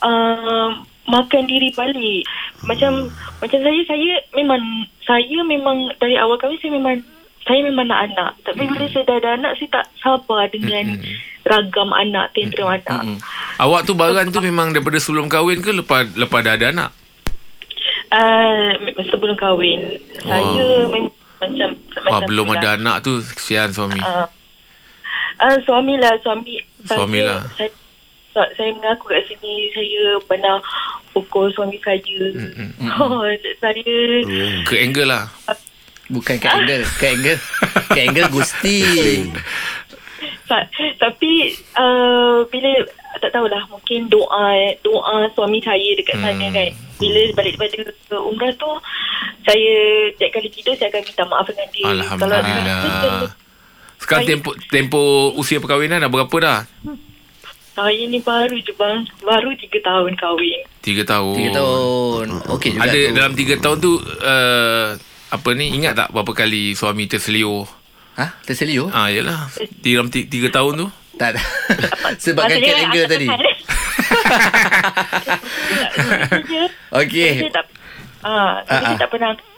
um, 0.00 0.80
makan 1.04 1.44
diri 1.44 1.68
balik. 1.76 2.24
Macam 2.64 3.12
macam 3.44 3.58
saya 3.60 3.80
saya 3.84 4.12
memang 4.32 4.62
saya 5.04 5.38
memang 5.44 5.92
dari 6.00 6.16
awal 6.16 6.40
kahwin 6.40 6.56
saya 6.64 6.72
memang 6.72 7.04
saya 7.44 7.60
memang 7.60 7.92
nak 7.92 8.08
anak. 8.08 8.32
Tapi 8.48 8.64
bila 8.64 8.86
saya 8.88 9.04
dah 9.04 9.16
ada 9.20 9.30
anak 9.36 9.52
saya 9.60 9.68
tak 9.76 9.86
sabar 10.00 10.48
dengan 10.48 10.96
ragam 11.44 11.92
anak, 11.92 12.32
tantrum 12.32 12.72
anak. 12.72 13.02
Hmm. 13.04 13.18
Awak 13.60 13.84
tu 13.84 13.92
baran 13.92 14.32
tu 14.32 14.40
memang 14.40 14.72
daripada 14.72 14.96
sebelum 14.96 15.28
kahwin 15.28 15.60
ke 15.60 15.76
lepas 15.76 16.08
lepas 16.16 16.40
dah 16.40 16.56
ada 16.56 16.72
anak? 16.72 16.90
Uh, 18.10 18.74
sebelum 19.06 19.36
kahwin 19.36 20.00
saya 20.24 20.88
memang 20.88 21.19
macam 21.40 21.68
Wah, 22.04 22.20
macam 22.20 22.28
belum 22.28 22.46
lah. 22.52 22.56
ada 22.60 22.68
anak 22.76 22.96
tu 23.00 23.12
kesian 23.34 23.72
suami. 23.72 24.00
Uh, 24.00 24.28
uh, 25.40 25.56
suami 25.64 25.96
lah 25.96 26.12
suami 26.20 26.60
Suami 26.84 27.18
saya, 27.24 27.28
lah. 27.28 27.40
saya, 27.56 27.70
saya, 28.36 28.48
saya 28.56 28.70
mengaku 28.76 29.04
kat 29.08 29.22
sini 29.28 29.52
saya 29.72 30.02
pernah 30.28 30.56
pukul 31.16 31.48
suami 31.56 31.80
saya 31.80 32.00
Mm-mm. 32.36 32.70
oh, 33.00 33.24
saya 33.58 33.84
Ke 34.68 34.74
angle 34.84 35.08
lah. 35.08 35.24
Bukan 36.10 36.36
kat 36.42 36.52
angle, 36.52 36.84
kat 36.98 37.10
angle. 37.16 37.38
Kat 37.88 38.02
angle 38.04 38.28
Gusti. 38.34 38.78
tapi 41.02 41.54
uh, 41.78 42.42
bila 42.50 42.70
tak 43.12 43.30
tahulah 43.30 43.62
mungkin 43.66 44.06
doa 44.06 44.46
doa 44.80 45.26
suami 45.30 45.58
saya 45.58 45.90
dekat 45.92 46.14
Hmm. 46.14 46.24
sana 46.28 46.46
kan 46.48 46.68
bila 46.96 47.20
balik 47.34 47.54
daripada 47.56 47.74
ke 47.90 48.16
umrah 48.16 48.52
tu 48.54 48.70
saya 49.42 49.74
setiap 50.10 50.30
kali 50.32 50.48
tidur 50.48 50.74
saya 50.74 50.88
akan 50.88 51.02
minta 51.02 51.24
maaf 51.24 51.46
dengan 51.46 51.68
dia 51.70 51.84
Alhamdulillah. 51.90 53.32
Sekarang 53.96 54.22
Saya- 54.22 54.30
tempoh, 54.32 54.54
tempoh 54.66 55.08
usia 55.34 55.58
perkahwinan 55.58 55.98
dah 55.98 56.08
berapa 56.08 56.36
dah? 56.38 56.58
Saya 57.70 58.02
ni 58.02 58.18
baru 58.18 58.56
je 58.58 58.72
bang. 58.72 59.04
Baru 59.20 59.52
3 59.52 59.78
tahun 59.78 60.12
kahwin. 60.14 60.60
Tiga 60.80 61.02
tahun. 61.02 61.34
Tiga 61.34 61.50
tahun. 61.54 62.26
Okey 62.50 62.70
juga 62.72 62.84
Ada 62.86 62.98
tu. 62.98 63.12
dalam 63.14 63.32
tiga 63.34 63.54
tahun 63.56 63.76
tu 63.78 63.92
uh, 64.00 64.88
apa 65.30 65.48
ni 65.52 65.66
ingat 65.72 65.92
tak 65.94 66.08
berapa 66.10 66.32
kali 66.34 66.72
suami 66.72 67.04
terseliur? 67.06 67.68
Ha? 68.16 68.40
Terseliur? 68.42 68.88
Ah 68.90 69.08
yalah. 69.08 69.48
Di 69.74 69.94
dalam 69.94 70.08
ti- 70.08 70.26
tiga 70.26 70.48
tahun 70.50 70.72
tu. 70.76 70.88
Tak. 71.20 71.36
Sebabkan 72.22 72.56
Maksudnya 72.56 72.72
cat 72.72 72.80
angle 72.82 73.06
tadi. 73.06 73.28
Okey. 76.90 77.32
saya 77.40 77.52
tak 77.52 77.66
ah, 78.22 78.52
saya 78.64 78.80
Ah, 78.80 78.88
ah. 78.88 78.96
tak 78.96 79.08
pernah 79.08 79.28
angkat. 79.30 79.48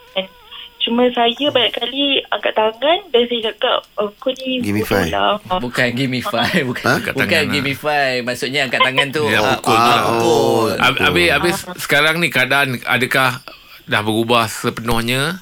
Cuma 0.83 1.07
saya 1.15 1.47
banyak 1.47 1.71
kali 1.71 2.03
angkat 2.27 2.51
tangan 2.51 2.99
dan 3.07 3.21
saya 3.23 3.39
cakap, 3.47 3.87
oh, 3.95 4.11
kau 4.19 4.35
ni 4.35 4.59
Gamify. 4.59 5.07
bodoh 5.07 5.15
lah. 5.15 5.33
Ah, 5.47 5.59
Bukan 5.63 5.87
gamify 5.95 6.51
Bukan, 6.61 6.83
Ha? 6.83 6.93
Bukan 6.99 7.13
tangan 7.15 7.39
lah. 7.39 7.51
gamify 7.55 8.09
Maksudnya 8.19 8.67
angkat 8.67 8.81
tangan 8.83 9.07
tu 9.07 9.23
Ya, 9.25 9.39
ah, 9.39 9.55
pukul 9.55 9.71
tu 9.73 9.79
ah, 9.79 9.87
lah. 9.87 10.03
pukul. 10.11 10.71
Hab- 10.75 10.99
Habis 11.01 11.27
habis 11.31 11.55
sekarang 11.79 12.19
ni 12.19 12.27
keadaan 12.27 12.83
adakah 12.83 13.39
dah 13.83 14.01
berubah 14.01 14.43
sepenuhnya? 14.45 15.39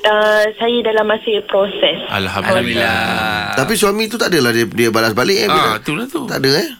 Uh, 0.00 0.44
saya 0.54 0.78
dalam 0.82 1.04
masa 1.04 1.32
proses. 1.44 1.98
Alhamdulillah. 2.06 2.86
Alhamdulillah 2.86 3.56
Tapi 3.56 3.72
suami 3.74 4.06
tu 4.06 4.14
tak 4.14 4.30
adalah 4.30 4.50
dia, 4.50 4.64
dia 4.64 4.88
balas 4.88 5.12
balik 5.12 5.36
eh. 5.36 5.46
Ah, 5.46 5.54
bila- 5.74 5.78
itulah 5.78 6.06
tu. 6.06 6.22
Tak 6.24 6.38
ada 6.38 6.50
eh. 6.56 6.70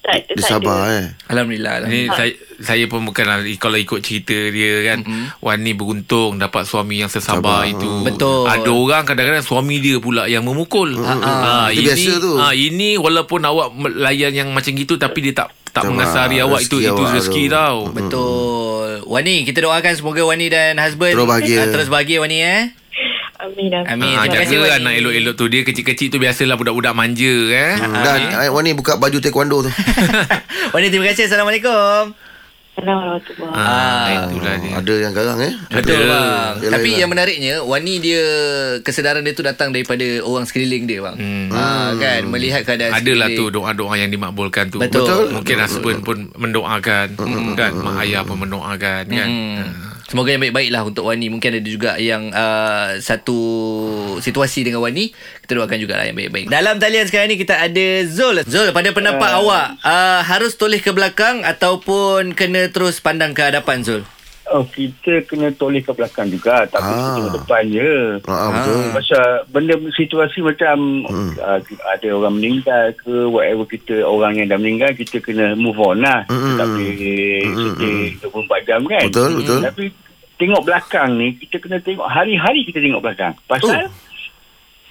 Tak, 0.00 0.16
Dia 0.28 0.36
tak 0.38 0.48
sabar 0.48 0.78
ada. 0.80 0.96
eh. 0.96 1.06
Alhamdulillah, 1.28 1.72
Ni 1.84 2.08
Alhamdulillah. 2.08 2.16
saya 2.16 2.32
saya 2.58 2.84
pun 2.86 3.00
bukanlah 3.02 3.36
kalau 3.56 3.76
ikut 3.76 4.00
cerita 4.00 4.32
dia 4.32 4.84
kan 4.86 5.00
mm-hmm. 5.00 5.26
Wan 5.38 5.58
ni 5.58 5.72
beruntung 5.72 6.36
dapat 6.36 6.64
suami 6.64 6.98
yang 6.98 7.08
sesabar 7.08 7.64
Sabar. 7.64 7.68
itu. 7.68 7.88
Betul. 8.02 8.44
Ada 8.44 8.70
orang 8.70 9.02
kadang-kadang 9.04 9.44
suami 9.44 9.76
dia 9.76 9.96
pula 9.96 10.24
yang 10.24 10.40
memukul. 10.40 10.88
ah. 10.98 11.68
Itu 11.68 11.76
ini 11.76 11.84
biasa 11.84 12.10
tu. 12.16 12.32
ah, 12.36 12.52
ini 12.52 12.96
walaupun 12.96 13.40
awak 13.42 13.68
layan 13.92 14.32
yang 14.34 14.48
macam 14.50 14.72
gitu 14.72 14.96
tapi 14.96 15.20
dia 15.20 15.36
tak 15.36 15.52
tak 15.70 15.82
mengasari 15.84 16.38
awak 16.38 16.60
itu 16.60 16.76
itu 16.78 17.02
rezeki 17.04 17.44
tau. 17.46 17.88
Betul 17.88 19.02
Wani 19.04 19.42
Kita 19.42 19.58
doakan 19.60 19.92
semoga 19.92 20.22
Wani 20.22 20.46
dan 20.46 20.76
husband 20.76 21.12
Terus 21.12 21.26
bahagia. 21.26 21.58
ah, 21.58 21.66
Terus 21.68 21.86
bahagia 21.86 22.18
Wani 22.18 22.38
eh 22.38 22.62
Amin, 23.40 23.72
amin. 23.72 23.86
Amin 23.88 24.14
Ah, 24.14 24.26
kasih 24.26 24.60
jaga 24.60 24.66
Wani 24.68 24.76
anak 24.76 24.92
elok-elok 24.98 25.34
tu 25.34 25.44
Dia 25.46 25.62
kecil-kecil 25.62 26.06
tu 26.08 26.18
Biasalah 26.18 26.54
budak-budak 26.54 26.92
manja 26.92 27.34
eh. 27.48 27.72
Hmm, 27.74 27.94
Dan 27.96 28.18
eh, 28.36 28.50
Wan 28.50 28.62
ni 28.62 28.72
buka 28.72 28.94
baju 28.94 29.16
taekwondo 29.16 29.64
tu. 29.64 29.70
Wani 30.74 30.86
terima 30.88 31.08
kasih 31.08 31.26
Assalamualaikum 31.26 32.12
Assalamualaikum 32.70 33.34
warahmatullahi 33.34 33.66
Ah, 34.14 34.24
itulah 34.24 34.54
dia. 34.56 34.72
Ada 34.72 34.94
yang 34.96 35.12
garang 35.12 35.38
eh. 35.40 35.52
Betul 35.68 35.96
Ada. 35.96 36.06
bang 36.06 36.54
Yelah, 36.56 36.70
Tapi 36.70 36.86
yelah. 36.86 36.98
yang 36.98 37.10
menariknya 37.10 37.54
Wani 37.62 37.94
dia 37.98 38.24
Kesedaran 38.80 39.20
dia 39.20 39.34
tu 39.34 39.42
datang 39.42 39.68
Daripada 39.68 40.06
orang 40.22 40.46
sekeliling 40.46 40.86
dia 40.86 41.02
bang 41.02 41.16
Hmm. 41.18 41.46
ha, 41.50 41.64
Kan 41.92 42.30
Melihat 42.30 42.62
keadaan 42.62 42.94
Adalah 42.94 43.26
tu 43.28 43.44
sekeliling. 43.44 43.52
doa-doa 43.52 43.94
yang 43.96 44.08
dimakbulkan 44.08 44.64
tu. 44.68 44.78
Betul. 44.78 45.02
Betul. 45.02 45.24
Mungkin 45.34 45.56
husband 45.58 45.98
pun 46.00 46.18
mendoakan 46.32 47.06
kan, 47.52 47.72
mak 47.74 47.94
ayah 48.00 48.22
pun 48.22 48.38
mendoakan 48.38 49.02
kan. 49.04 49.28
Hmm. 49.28 49.66
Semoga 50.10 50.34
yang 50.34 50.42
baik-baik 50.42 50.74
lah 50.74 50.82
untuk 50.82 51.06
Wani. 51.06 51.30
Mungkin 51.30 51.62
ada 51.62 51.70
juga 51.70 51.94
yang 52.02 52.34
uh, 52.34 52.98
Satu 52.98 53.38
situasi 54.18 54.66
dengan 54.66 54.82
Wani 54.82 55.14
Kita 55.14 55.54
doakan 55.54 55.78
jugalah 55.78 56.02
yang 56.02 56.18
baik-baik. 56.18 56.50
Dalam 56.50 56.82
talian 56.82 57.06
sekarang 57.06 57.30
ni 57.30 57.38
kita 57.38 57.62
ada 57.62 57.86
Zul. 58.10 58.42
Zul 58.42 58.74
pada 58.74 58.90
pendapat 58.90 59.30
awak 59.38 59.78
uh, 59.86 60.26
Harus 60.26 60.58
toleh 60.58 60.82
ke 60.82 60.90
belakang 60.90 61.46
Ataupun 61.46 62.34
kena 62.34 62.66
terus 62.74 62.98
pandang 62.98 63.38
ke 63.38 63.54
hadapan 63.54 63.86
Zul 63.86 64.02
Oh, 64.50 64.66
kita 64.66 65.22
kena 65.30 65.54
toleh 65.54 65.78
ke 65.78 65.94
belakang 65.94 66.26
juga. 66.26 66.66
Tak 66.66 66.82
Ah. 66.82 66.90
ah. 66.90 67.14
tengok 67.14 67.32
depan 67.38 67.62
je. 67.70 67.90
Ah, 68.26 68.50
betul. 68.50 68.82
Pasal 68.98 69.26
benda 69.46 69.74
situasi 69.94 70.38
macam 70.42 71.06
hmm. 71.06 71.38
uh, 71.38 71.60
ada 71.86 72.08
orang 72.10 72.34
meninggal 72.34 72.90
ke 72.98 73.30
whatever 73.30 73.62
kita 73.62 74.02
orang 74.02 74.42
yang 74.42 74.50
dah 74.50 74.58
meninggal 74.58 74.90
kita 74.98 75.22
kena 75.22 75.54
move 75.54 75.78
on 75.78 76.02
lah. 76.02 76.26
Hmm, 76.26 76.58
Kita 76.58 76.58
tak 76.58 76.66
hmm, 76.66 76.74
boleh 76.74 77.42
hmm, 77.46 77.68
sedih 77.78 78.02
24 78.26 78.68
jam 78.68 78.80
kan. 78.90 79.04
Betul, 79.06 79.30
betul. 79.38 79.60
Tapi 79.62 79.84
tengok 80.40 80.62
belakang 80.66 81.10
ni 81.14 81.28
kita 81.36 81.56
kena 81.62 81.78
tengok 81.78 82.06
hari-hari 82.10 82.60
kita 82.66 82.82
tengok 82.82 83.02
belakang. 83.06 83.32
Pasal 83.46 83.86
Oh. 83.86 84.09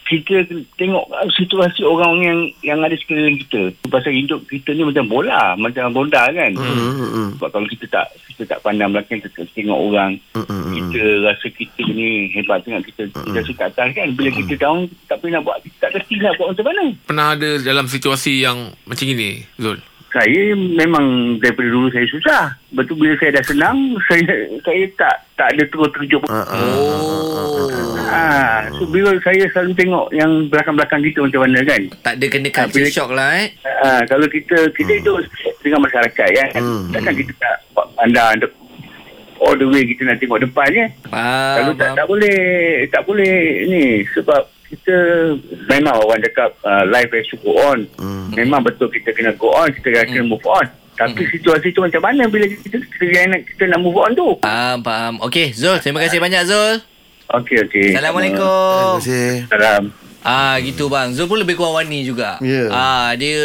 Kita 0.10 0.42
tengok 0.74 1.06
situasi 1.38 1.86
orang 1.86 2.14
yang 2.26 2.40
yang 2.66 2.80
ada 2.82 2.98
sekeliling 2.98 3.38
kita. 3.46 3.70
Pasal 3.94 4.18
hidup 4.18 4.42
kita 4.50 4.74
ni 4.74 4.82
macam 4.82 5.06
bola, 5.06 5.54
macam 5.54 5.94
bonda 5.94 6.26
kan. 6.34 6.52
Hmm, 6.58 6.66
hmm, 6.66 7.10
hmm. 7.14 7.30
Sebab 7.38 7.50
kalau 7.54 7.68
kita 7.70 7.86
tak 7.94 8.10
kita 8.34 8.58
tak 8.58 8.60
pandang 8.66 8.90
belakang 8.90 9.22
kita 9.22 9.46
tengok 9.54 9.80
orang 9.92 10.12
Hmm, 10.34 10.46
hmm, 10.46 10.62
hmm. 10.64 10.74
kita 10.74 11.02
rasa 11.28 11.48
kita 11.52 11.82
ni 11.92 12.32
hebat 12.32 12.64
sangat 12.64 12.88
kita 12.88 13.12
kita 13.12 13.38
rasa 13.44 13.54
kat 13.54 13.68
atas 13.76 13.88
kan 13.94 14.08
bila 14.16 14.30
kita 14.32 14.54
down 14.56 14.88
kita 14.88 15.04
tak 15.12 15.18
boleh 15.20 15.32
nak 15.36 15.44
buat 15.44 15.58
kita 15.62 15.76
tak 15.82 15.92
kerti 16.00 16.14
nak 16.22 16.34
buat 16.40 16.48
macam 16.56 16.66
mana 16.66 16.84
Pernah 17.04 17.28
ada 17.36 17.50
dalam 17.60 17.86
situasi 17.86 18.34
yang 18.40 18.58
macam 18.88 19.06
ini, 19.06 19.44
Zul? 19.60 19.78
Saya 20.10 20.42
memang 20.54 21.06
daripada 21.38 21.68
dulu 21.68 21.88
saya 21.90 22.06
susah. 22.06 22.44
Betul 22.72 22.98
bila 22.98 23.14
saya 23.16 23.38
dah 23.38 23.46
senang 23.46 23.78
saya 24.08 24.26
saya 24.60 24.84
tak 24.96 25.16
tak 25.36 25.48
ada 25.54 25.64
terus 25.66 25.90
terjun. 25.94 26.24
Ah, 26.28 26.42
ah, 26.42 26.58
Oh 26.58 27.70
ah 28.10 28.58
so 28.74 28.84
bila 28.86 29.14
saya 29.22 29.46
selalu 29.50 29.72
tengok 29.76 30.06
yang 30.12 30.32
belakang-belakang 30.50 31.02
kita 31.04 31.20
macam 31.22 31.42
mana 31.46 31.60
kan? 31.62 31.82
Tak 32.02 32.14
ada 32.16 32.26
kena 32.26 32.48
Ah, 32.48 32.56
culture 32.60 32.82
bila- 32.82 32.92
shock 32.92 33.10
lah 33.12 33.30
eh. 33.38 33.48
Ah, 33.80 34.02
kalau 34.06 34.26
kita 34.26 34.58
kita 34.74 34.92
hidup 34.96 35.18
dengan 35.62 35.80
masyarakat 35.82 36.28
kan 36.34 36.50
Hmm. 36.58 36.90
takkan 36.90 37.14
kita 37.14 37.32
tak 37.38 37.56
pandang 37.96 38.34
all 39.40 39.56
the 39.56 39.64
way 39.66 39.88
kita 39.88 40.04
nak 40.04 40.20
tengok 40.20 40.42
depan 40.42 40.68
je 40.68 40.86
Faham, 41.08 41.56
Kalau 41.56 41.74
tak, 41.76 41.90
tak 41.96 42.06
boleh 42.06 42.40
tak 42.92 43.02
boleh 43.08 43.36
ni 43.68 43.84
sebab 44.12 44.42
kita 44.70 44.96
memang 45.66 45.98
orang 45.98 46.22
cakap 46.22 46.54
uh, 46.62 46.86
life 46.86 47.10
has 47.10 47.26
to 47.34 47.38
go 47.42 47.58
on. 47.58 47.90
Hmm. 47.98 48.30
Memang 48.38 48.62
betul 48.62 48.94
kita 48.94 49.10
kena 49.18 49.34
go 49.34 49.50
on, 49.50 49.74
kita 49.74 50.06
kena 50.06 50.22
move 50.22 50.46
on. 50.46 50.70
Tapi 51.00 51.24
situasi 51.32 51.72
tu 51.72 51.80
macam 51.80 52.04
mana 52.04 52.28
bila 52.28 52.44
kita 52.44 52.76
kita 52.76 53.24
nak, 53.32 53.42
kita 53.48 53.64
nak 53.72 53.80
move 53.80 53.96
on 53.96 54.12
tu? 54.12 54.36
Faham, 54.44 54.84
faham 54.84 55.14
Okey 55.24 55.56
Zul 55.56 55.80
Terima 55.80 56.04
kasih 56.04 56.20
banyak 56.20 56.44
Zul 56.44 56.84
Okey 57.40 57.64
okey. 57.72 57.96
Assalamualaikum 57.96 59.00
Terima 59.00 59.00
kasih. 59.00 59.32
Salam. 59.48 60.09
Ah 60.22 60.60
gitu 60.60 60.88
bang. 60.88 61.12
Zul 61.12 61.26
pun 61.26 61.36
lebih 61.36 61.56
kurang 61.56 61.74
Wani 61.74 62.04
juga. 62.04 62.36
Ya. 62.40 62.68
Ah 62.70 63.10
dia 63.14 63.40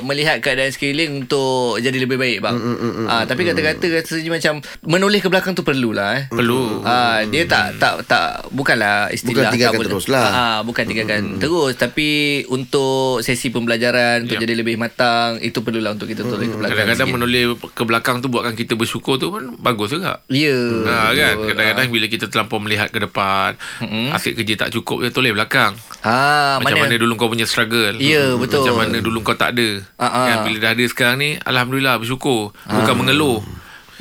melihat 0.00 0.38
keadaan 0.38 0.68
sekeliling 0.68 1.22
untuk 1.22 1.78
jadi 1.78 1.94
lebih 1.96 2.16
baik 2.16 2.38
bang. 2.40 2.52
Mm, 2.52 2.74
mm, 2.74 2.92
mm, 2.96 3.06
ah 3.06 3.22
tapi 3.22 3.42
kata-kata 3.42 3.84
rasanya 3.88 4.30
macam 4.32 4.54
menoleh 4.82 5.18
ke 5.18 5.28
belakang 5.28 5.52
tu 5.52 5.62
perlulah 5.62 6.18
eh. 6.18 6.24
Perlu. 6.26 6.82
Ah 6.82 7.22
dia 7.22 7.46
tak 7.46 7.78
tak 7.78 8.02
tak 8.04 8.50
bukanlah 8.50 9.08
istilah 9.08 9.46
Bukan 9.46 9.52
tinggalkan 9.52 9.70
tak 9.70 9.80
boleh. 9.80 9.90
terus 9.90 10.06
lah. 10.06 10.26
Ah 10.26 10.58
bukan 10.60 10.84
tinggalkan 10.84 11.20
terus 11.38 11.72
tapi 11.74 12.08
untuk 12.48 13.20
sesi 13.20 13.48
pembelajaran 13.48 14.22
untuk 14.22 14.34
Ya. 14.34 14.42
jadi 14.42 14.54
lebih 14.56 14.74
matang 14.76 15.38
itu 15.38 15.60
perlulah 15.60 15.92
untuk 15.92 16.06
kita 16.06 16.22
toleh 16.22 16.46
ke 16.46 16.56
belakang. 16.56 16.74
Kadang-kadang 16.74 17.06
sikit. 17.06 17.14
menoleh 17.14 17.42
ke 17.68 17.82
belakang 17.84 18.16
tu 18.18 18.26
buatkan 18.26 18.54
kita 18.54 18.74
bersyukur 18.74 19.16
tu 19.16 19.28
pun 19.28 19.54
bagus 19.56 19.92
juga. 19.92 20.18
Ya. 20.26 20.56
Ha, 20.82 21.12
kan 21.12 21.34
kadang-kadang 21.46 21.86
bila 21.88 22.06
kita 22.06 22.26
terlampau 22.26 22.58
melihat 22.58 22.88
ke 22.88 22.98
depan 22.98 23.54
Mm-mm. 23.78 24.10
asyik 24.12 24.34
kerja 24.36 24.54
tak 24.58 24.70
cukup 24.72 24.98
dia 25.00 25.10
toleh 25.10 25.30
belakang 25.30 25.76
Ah 26.02 26.58
macam 26.58 26.82
mana? 26.82 26.98
dulu 26.98 27.14
kau 27.14 27.30
punya 27.30 27.46
struggle 27.46 27.94
Ya, 27.96 28.34
betul. 28.34 28.66
macam 28.66 28.74
mana 28.82 28.98
dulu 28.98 29.22
kau 29.22 29.38
tak 29.38 29.54
ada 29.54 29.86
ah. 29.96 30.10
kan 30.26 30.36
bila 30.42 30.58
dah 30.58 30.70
ada 30.74 30.84
sekarang 30.84 31.16
ni 31.16 31.30
alhamdulillah 31.38 31.94
bersyukur 31.96 32.50
bukan 32.66 32.94
mengeluh 32.98 33.38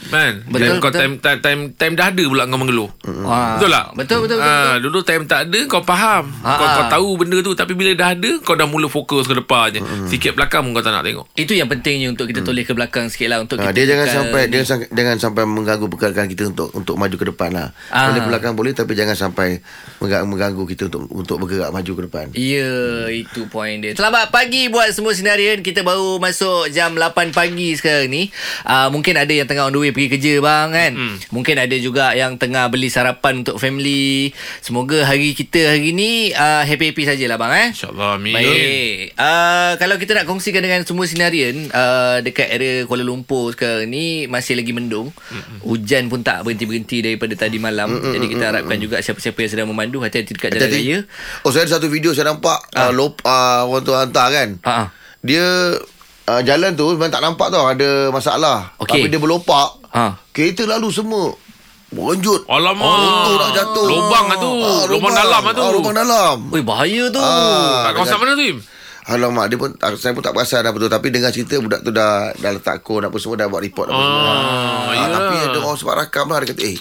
kan 0.09 0.41
Betul, 0.43 0.81
kau 0.81 0.89
betul. 0.89 0.99
time, 0.99 1.13
time 1.19 1.39
time 1.39 1.61
time 1.77 1.93
dah 1.93 2.09
ada 2.09 2.23
pula 2.23 2.43
kau 2.43 2.57
mengeluh 2.57 2.89
Ah, 3.21 3.55
Betul 3.55 3.69
tak? 3.69 3.85
Betul 3.93 4.17
betul 4.23 4.37
betul. 4.37 4.49
Ah, 4.49 4.57
betul. 4.73 4.79
dulu 4.81 4.99
time 5.01 5.23
tak 5.23 5.39
ada 5.45 5.59
kau 5.65 5.81
faham. 5.81 6.23
Ah, 6.41 6.57
kau, 6.57 6.65
ah. 6.65 6.73
kau 6.73 6.85
tahu 6.89 7.09
benda 7.15 7.37
tu 7.39 7.51
tapi 7.53 7.73
bila 7.73 7.93
dah 7.93 8.11
ada 8.11 8.31
kau 8.41 8.55
dah 8.55 8.65
mula 8.65 8.87
fokus 8.87 9.25
ke 9.25 9.35
depan 9.35 9.71
je. 9.71 9.79
Sikit 10.07 10.33
belakang 10.33 10.65
pun 10.65 10.73
kau 10.73 10.83
tak 10.83 10.91
nak 10.91 11.03
tengok. 11.03 11.25
Itu 11.33 11.53
yang 11.53 11.67
pentingnya 11.67 12.09
untuk 12.09 12.25
kita 12.25 12.41
toleh 12.41 12.63
ke 12.63 12.73
belakang 12.73 13.07
sikit 13.07 13.27
lah 13.27 13.39
untuk 13.39 13.57
Ha, 13.57 13.69
kita 13.69 13.73
dia 13.73 13.85
jangan 13.85 14.07
sampai 14.09 14.41
dia 14.47 14.61
sang- 14.63 14.89
jangan 14.89 15.15
sampai 15.17 15.43
mengganggu 15.45 15.85
pergerakan 15.85 16.25
kita 16.25 16.49
untuk 16.49 16.73
untuk 16.73 16.95
maju 16.97 17.15
ke 17.15 17.25
depan 17.29 17.49
lah. 17.51 17.67
Ah. 17.93 18.09
Ke 18.09 18.23
belakang 18.23 18.53
boleh 18.55 18.73
tapi 18.73 18.95
jangan 18.95 19.13
sampai 19.13 19.61
mengganggu, 19.99 20.27
mengganggu 20.27 20.63
kita 20.65 20.83
untuk 20.87 21.01
untuk 21.11 21.35
bergerak 21.37 21.69
maju 21.69 21.91
ke 21.91 22.01
depan. 22.09 22.25
Ya, 22.33 22.71
itu 23.07 23.45
poin 23.47 23.77
dia. 23.77 23.93
Selamat 23.93 24.33
pagi 24.33 24.67
buat 24.67 24.89
semua 24.91 25.13
sinarian. 25.13 25.61
Kita 25.61 25.83
baru 25.83 26.17
masuk 26.17 26.71
jam 26.71 26.95
8 26.95 27.31
pagi 27.31 27.75
sekarang 27.75 28.09
ni. 28.09 28.33
Uh, 28.63 28.89
mungkin 28.89 29.13
ada 29.13 29.29
yang 29.29 29.45
tengah 29.45 29.67
on 29.67 29.73
the 29.73 29.79
way 29.79 29.90
pergi 29.91 30.09
kerja 30.11 30.33
bang 30.39 30.67
kan. 30.71 30.91
Hmm. 30.95 31.15
Mungkin 31.31 31.55
ada 31.55 31.75
juga 31.75 32.11
yang 32.11 32.35
tengah 32.35 32.67
beli 32.67 32.87
sarapan 32.87 33.43
untuk 33.43 33.55
family. 33.55 34.31
Semoga 34.59 35.03
hari 35.03 35.31
kita 35.31 35.75
hari 35.75 35.91
ni 35.91 36.31
uh, 36.31 36.63
happy-happy 36.63 37.03
sajalah 37.05 37.37
bang 37.37 37.51
eh. 37.53 37.67
InsyaAllah 37.71 38.11
amin. 38.17 38.35
Baik. 38.35 38.97
Uh, 39.15 39.71
kalau 39.77 39.95
kita 39.95 40.11
nak 40.15 40.25
kongsikan 40.25 40.61
dengan 40.61 40.81
semua 40.83 41.05
sinarian 41.05 41.69
uh, 41.69 42.19
dekat 42.19 42.47
area 42.49 42.83
Kuala 42.85 43.03
Lumpur 43.03 43.51
sekarang 43.51 43.87
ni 43.87 44.25
masih 44.25 44.57
lagi 44.57 44.71
mendung. 44.71 45.11
Mm-mm. 45.11 45.63
Hujan 45.63 46.07
pun 46.07 46.21
tak 46.21 46.43
berhenti-berhenti 46.43 47.03
daripada 47.03 47.33
tadi 47.35 47.57
malam. 47.57 47.91
Mm-mm. 47.91 48.13
Jadi 48.13 48.25
kita 48.27 48.43
harapkan 48.49 48.77
juga 48.77 48.99
siapa-siapa 48.99 49.37
yang 49.37 49.51
sedang 49.51 49.67
memandu 49.69 49.99
hati-hati 49.99 50.33
dekat 50.33 50.55
jalan 50.55 50.67
Hati-hati. 50.67 50.87
raya. 50.87 50.97
Oh 51.43 51.51
saya 51.51 51.67
ada 51.67 51.77
satu 51.77 51.87
video 51.87 52.11
saya 52.11 52.29
nampak 52.29 52.63
Ah. 52.71 52.87
uh, 52.87 52.91
lop 52.93 53.19
uh, 53.25 53.67
orang 53.67 53.83
tu 53.83 53.91
hantar 53.91 54.27
kan. 54.31 54.49
Ha 54.63 54.71
ah. 54.71 54.85
Dia 55.21 55.45
uh, 56.27 56.41
jalan 56.41 56.73
tu 56.73 56.87
memang 56.95 57.09
tak 57.09 57.21
nampak 57.21 57.49
tau 57.49 57.65
ada 57.65 58.09
masalah. 58.09 58.73
Okey. 58.79 59.01
Tapi 59.01 59.07
dia 59.11 59.19
berlopak. 59.19 59.80
Ha. 59.91 60.05
Kereta 60.29 60.63
lalu 60.65 60.87
semua 60.89 61.35
Berenjut 61.89 62.47
Alamak. 62.47 62.87
Runtuh 62.97 63.35
nak 63.37 63.51
jatuh 63.51 63.85
Lubang 63.85 64.25
lah 64.25 64.37
tu. 64.37 64.51
Lubang 64.87 65.11
dalam 65.11 65.41
lah 65.41 65.51
tu. 65.51 65.59
ah, 65.59 65.71
Lubang 65.71 65.91
dalam 65.93 66.35
Ui, 66.47 66.61
bahaya 66.61 67.03
tu. 67.07 67.19
Ah, 67.19 67.85
Kat 67.85 67.99
kawasan 67.99 68.17
mana 68.17 68.31
tu 68.33 68.45
Im? 68.45 68.57
Alamak 69.03 69.45
dia 69.45 69.57
pun 69.57 69.75
ah, 69.77 69.91
Saya 69.93 70.13
pun 70.13 70.21
tak 70.21 70.31
perasan 70.31 70.61
apa 70.61 70.77
tu 70.77 70.87
Tapi 70.87 71.07
dengar 71.09 71.29
cerita 71.29 71.57
Budak 71.57 71.81
tu 71.81 71.89
dah 71.89 72.31
Dah 72.33 72.49
letak 72.49 72.79
kod 72.79 73.01
Apa 73.01 73.17
semua 73.17 73.35
Dah 73.35 73.47
buat 73.47 73.59
report 73.59 73.87
apa 73.87 73.97
semua 73.97 74.21
Ah, 74.21 74.31
Ah, 74.31 74.91
ya. 74.93 75.05
Tapi 75.09 75.35
ada 75.43 75.57
orang 75.59 75.75
sebab 75.75 75.93
rakam 75.97 76.25
lah 76.25 76.37
Dia 76.39 76.49
kata 76.49 76.63
eh 76.65 76.77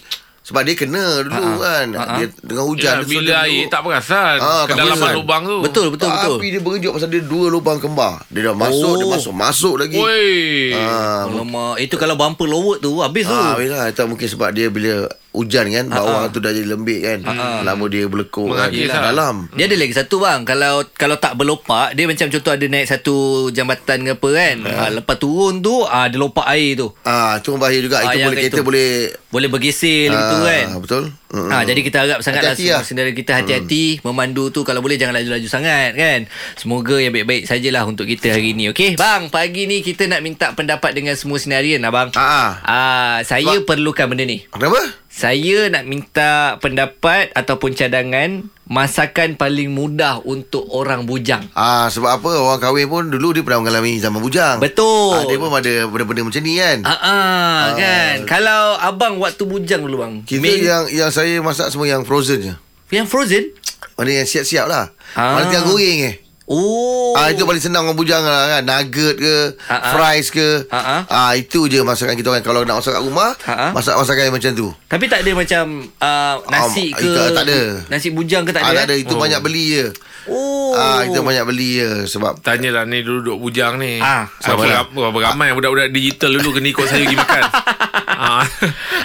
Sebab 0.50 0.60
dia 0.60 0.74
kena 0.74 1.04
dulu 1.22 1.50
kan 1.56 1.86
Dia 2.16 2.26
dengan 2.36 2.64
hujan 2.66 2.92
Ya, 2.92 2.98
dia 2.98 3.06
bila 3.06 3.32
air 3.40 3.54
duduk. 3.56 3.70
tak 3.70 3.80
perasan 3.80 4.36
Ah, 4.36 4.50
tak 4.60 4.74
Kedalaman 4.74 4.98
perasan. 4.98 5.14
lubang 5.14 5.42
tu 5.44 5.56
Betul, 5.62 5.86
betul, 5.88 6.08
betul. 6.10 6.34
Tapi 6.34 6.46
dia 6.48 6.60
berenjut 6.60 6.90
Pasal 6.90 7.08
dia 7.08 7.22
dua 7.22 7.46
lubang 7.48 7.78
kembar 7.78 8.26
Dia 8.26 8.40
dah 8.44 8.54
masuk 8.56 8.82
Oh. 8.84 8.98
Dia 8.98 9.06
masuk 9.08 9.32
Masuk 9.32 9.74
lagi 9.76 9.94
Woi 9.94 10.74
Ah, 10.74 11.24
Alamak, 11.24 11.78
itu 11.78 11.94
kalau 11.94 12.14
bumper 12.14 12.44
lower 12.44 12.76
tu 12.76 12.98
habis 12.98 13.22
tu. 13.22 13.30
Ah, 13.32 13.54
yelah, 13.56 13.86
tak 13.90 14.04
mungkin 14.04 14.26
sebab 14.26 14.50
dia 14.50 14.66
bila 14.66 15.06
hujan 15.30 15.66
kan 15.66 15.86
bawah 15.86 16.26
tu 16.28 16.38
dah 16.38 16.50
jadi 16.50 16.66
lembik 16.66 17.00
kan. 17.00 17.18
Lama 17.62 17.84
dia 17.86 18.04
berlekuk 18.04 18.50
kan 18.50 18.66
lah. 18.66 19.02
dalam. 19.08 19.46
Dia 19.52 19.64
ada 19.64 19.76
lagi 19.76 19.92
satu 19.92 20.18
bang 20.18 20.42
Kalau 20.42 20.82
kalau 20.92 21.16
tak 21.16 21.34
berlopak 21.34 21.92
Dia 21.92 22.04
macam 22.04 22.26
contoh 22.26 22.50
ada 22.50 22.62
naik 22.62 22.86
satu 22.86 23.14
jambatan 23.48 24.02
ke 24.02 24.12
apa 24.12 24.28
kan 24.30 24.56
ha. 24.64 24.84
Lepas 24.90 25.16
turun 25.16 25.58
tu 25.58 25.82
ah, 25.82 26.06
Dia 26.06 26.16
lopak 26.16 26.46
air 26.46 26.74
tu 26.74 26.90
Ah, 27.02 27.38
tu 27.38 27.54
bahaya 27.54 27.78
juga. 27.78 28.00
Ah, 28.00 28.10
itu 28.10 28.18
yang 28.18 28.28
boleh 28.28 28.38
kereta 28.40 28.56
itu. 28.56 28.64
boleh 28.64 28.88
Boleh 29.28 29.48
bergesil 29.48 30.08
gitu 30.08 30.36
ah, 30.36 30.42
kan 30.42 30.66
Betul. 30.78 31.04
Mm-mm. 31.30 31.46
Ha, 31.46 31.62
jadi 31.62 31.80
kita 31.80 31.96
harap 32.02 32.18
sangatlah 32.20 32.58
lah. 32.58 32.82
saudara 32.82 33.14
kita 33.14 33.38
hati-hati 33.38 34.02
memandu 34.02 34.50
tu 34.50 34.66
kalau 34.66 34.82
boleh 34.82 34.98
jangan 34.98 35.14
laju-laju 35.14 35.46
sangat 35.46 35.94
kan. 35.94 36.26
Semoga 36.58 36.98
yang 36.98 37.14
baik-baik 37.14 37.46
sajalah 37.46 37.86
untuk 37.86 38.10
kita 38.10 38.34
hari 38.34 38.50
ni. 38.50 38.66
Okey, 38.66 38.98
bang, 38.98 39.30
pagi 39.30 39.70
ni 39.70 39.78
kita 39.80 40.10
nak 40.10 40.20
minta 40.20 40.50
pendapat 40.52 40.90
dengan 40.90 41.14
semua 41.14 41.38
senarian 41.38 41.78
bang. 41.80 42.10
Ah, 42.14 42.20
ah. 42.20 42.50
Ah, 42.62 43.18
saya 43.22 43.62
Sebab- 43.62 43.66
perlukan 43.70 44.10
benda 44.10 44.26
ni. 44.26 44.42
Kenapa? 44.50 44.82
Saya 45.06 45.70
nak 45.70 45.86
minta 45.86 46.58
pendapat 46.58 47.30
ataupun 47.30 47.74
cadangan 47.74 48.46
masakan 48.70 49.34
paling 49.34 49.66
mudah 49.74 50.22
untuk 50.22 50.62
orang 50.70 51.02
bujang. 51.02 51.42
Ah, 51.58 51.90
sebab 51.90 52.22
apa 52.22 52.30
orang 52.38 52.62
kahwin 52.62 52.86
pun 52.86 53.02
dulu 53.10 53.34
dia 53.34 53.42
pernah 53.42 53.66
mengalami 53.66 53.98
zaman 53.98 54.22
bujang. 54.22 54.62
Betul. 54.62 55.18
Ah, 55.18 55.26
dia 55.26 55.42
pun 55.42 55.50
ada 55.50 55.90
benda-benda 55.90 56.30
macam 56.30 56.42
ni 56.46 56.54
kan. 56.54 56.78
Ah, 56.86 56.94
ah, 57.02 57.60
kan. 57.74 58.16
Kalau 58.30 58.78
abang 58.78 59.18
waktu 59.18 59.42
bujang 59.42 59.82
dulu 59.82 60.06
bang. 60.06 60.14
Kita 60.22 60.38
main- 60.38 60.62
yang 60.62 60.84
yang 60.86 61.10
saya 61.10 61.42
masak 61.42 61.74
semua 61.74 61.90
yang 61.90 62.06
frozen 62.06 62.38
je. 62.40 62.54
yang 62.94 63.10
frozen. 63.10 63.50
Mana 63.98 64.22
yang 64.22 64.28
siap-siap 64.30 64.70
lah. 64.70 64.94
Ah. 65.18 65.34
Mana 65.34 65.50
tinggal 65.50 65.66
goreng 65.66 65.98
eh. 66.06 66.14
Oh. 66.50 67.14
Ah 67.14 67.30
itu 67.30 67.46
paling 67.46 67.62
senang 67.62 67.86
orang 67.86 67.94
bujang 67.94 68.26
lah 68.26 68.58
kan. 68.58 68.62
Nugget 68.66 69.16
ke, 69.16 69.36
Ah, 69.70 69.78
ah. 69.78 69.92
fries 69.94 70.34
ke. 70.34 70.66
Ah, 70.66 70.76
ah. 70.76 71.00
Ah 71.06 71.32
itu 71.32 71.70
je 71.70 71.78
masakan 71.78 72.18
kita 72.18 72.26
orang 72.26 72.42
kalau 72.42 72.66
nak 72.66 72.82
masak 72.82 72.98
kat 72.98 73.02
rumah, 73.02 73.38
Ah, 73.46 73.54
ah. 73.54 73.70
masak 73.70 73.94
masakan 73.94 74.22
yang 74.26 74.34
macam 74.34 74.50
tu. 74.50 74.66
Tapi 74.90 75.06
tak 75.06 75.22
ada 75.22 75.30
macam 75.30 75.64
uh, 75.86 76.34
nasi 76.50 76.90
Ah, 76.90 76.98
ke 76.98 77.10
tak 77.30 77.44
ada. 77.46 77.60
Nasi 77.86 78.10
bujang 78.10 78.42
ke 78.42 78.50
tak 78.50 78.66
ah, 78.66 78.74
ada? 78.74 78.82
tak 78.82 78.86
ada 78.90 78.94
eh? 78.98 79.06
itu 79.06 79.14
banyak 79.14 79.38
beli 79.38 79.64
je. 79.70 79.86
Oh. 80.26 80.59
Ah 80.72 81.02
itu 81.02 81.18
banyak 81.18 81.44
beli 81.44 81.70
je 81.76 81.90
sebab 82.06 82.38
Tanyalah 82.38 82.84
ni 82.84 83.00
dulu 83.00 83.18
duduk 83.24 83.38
bujang 83.40 83.76
ni 83.76 83.98
Ah, 83.98 84.26
sama 84.36 84.62
lah. 84.62 84.86
berapa 84.86 85.18
ramai 85.26 85.50
budak-budak 85.50 85.88
digital 85.88 86.32
dulu 86.32 86.52
Kena 86.52 86.68
ikut 86.68 86.84
saya 86.84 87.00
pergi 87.00 87.16
makan 87.16 87.42
ah. 88.30 88.44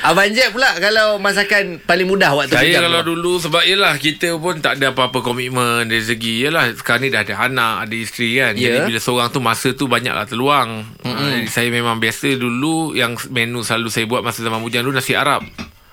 Abang 0.04 0.30
Jack 0.30 0.52
pula 0.52 0.70
kalau 0.76 1.18
masakan 1.18 1.78
paling 1.80 2.06
mudah 2.06 2.32
waktu 2.32 2.52
Saya 2.52 2.66
bujang. 2.68 2.84
kalau 2.84 3.00
tu. 3.00 3.08
dulu 3.12 3.32
Sebab 3.40 3.62
yelah 3.64 3.94
Kita 3.96 4.36
pun 4.36 4.58
tak 4.58 4.78
ada 4.78 4.92
apa-apa 4.92 5.20
komitmen 5.20 5.86
Dari 5.86 6.02
segi 6.02 6.42
Yelah 6.42 6.74
sekarang 6.74 7.02
ni 7.02 7.10
dah 7.10 7.22
ada 7.22 7.36
anak 7.42 7.76
Ada 7.84 7.96
isteri 7.96 8.30
kan 8.36 8.54
Ya. 8.56 8.70
Jadi 8.72 8.80
bila 8.88 9.00
seorang 9.00 9.30
tu 9.30 9.40
Masa 9.40 9.70
tu 9.72 9.86
banyaklah 9.86 10.26
terluang 10.26 10.86
mm-hmm. 11.02 11.30
Jadi 11.34 11.48
saya 11.48 11.70
memang 11.70 11.98
biasa 11.98 12.34
dulu 12.34 12.92
Yang 12.92 13.28
menu 13.30 13.62
selalu 13.62 13.90
saya 13.90 14.06
buat 14.06 14.22
Masa 14.22 14.40
zaman 14.40 14.60
bujang 14.60 14.82
dulu 14.82 14.94
Nasi 14.94 15.14
Arab 15.14 15.42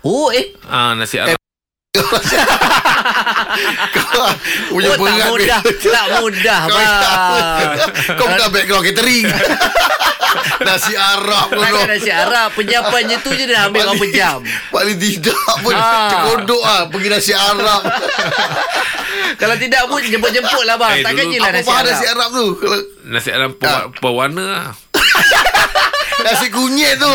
Oh 0.03 0.29
eh. 0.29 0.55
ah 0.65 0.93
Nasi 0.93 1.17
Arab 1.17 1.42
punya 4.73 4.89
oh, 4.89 4.97
tak 4.97 4.99
berat 4.99 5.29
mudah. 5.29 5.61
tak 5.63 6.07
mudah 6.17 6.61
Kau 6.63 6.73
bang. 6.73 6.89
tak- 6.97 7.21
Kau 8.19 8.27
bukan 8.27 8.49
background 8.49 8.85
catering. 8.87 9.27
Nasi 10.63 10.97
Arab 10.97 11.53
pun. 11.53 11.61
Takkan 11.61 11.87
nasi 11.91 12.09
Arab 12.09 12.49
Penjapannya 12.57 13.21
tu 13.21 13.31
je 13.31 13.45
dah 13.45 13.69
ambil 13.69 13.85
berapa 13.85 14.07
jam 14.09 14.41
Paling 14.73 14.97
tidak 14.97 15.37
pun 15.61 15.75
Ah. 15.75 16.09
Cekodok 16.09 16.63
lah 16.63 16.81
Pergi 16.89 17.09
nasi 17.11 17.33
Arab 17.35 17.83
Kalau 19.37 19.57
tidak 19.57 19.83
pun 19.87 20.01
Jemput-jemput 20.01 20.65
lah 20.65 20.81
bang 20.81 20.93
Eh, 20.95 21.05
Takkan 21.05 21.25
je 21.27 21.37
lah 21.37 21.51
Apa 21.53 21.59
nasi 21.59 21.69
Arab 21.69 21.85
nasi 21.85 22.07
Arab 22.09 22.29
tu 22.33 22.47
Nasi 23.05 23.29
Arab 23.31 23.51
Ah. 23.53 23.61
per, 23.61 24.01
perwarna 24.01 24.45
lah 24.47 24.67
Nasi 26.23 26.47
kunyit 26.49 26.97
tu 26.97 27.13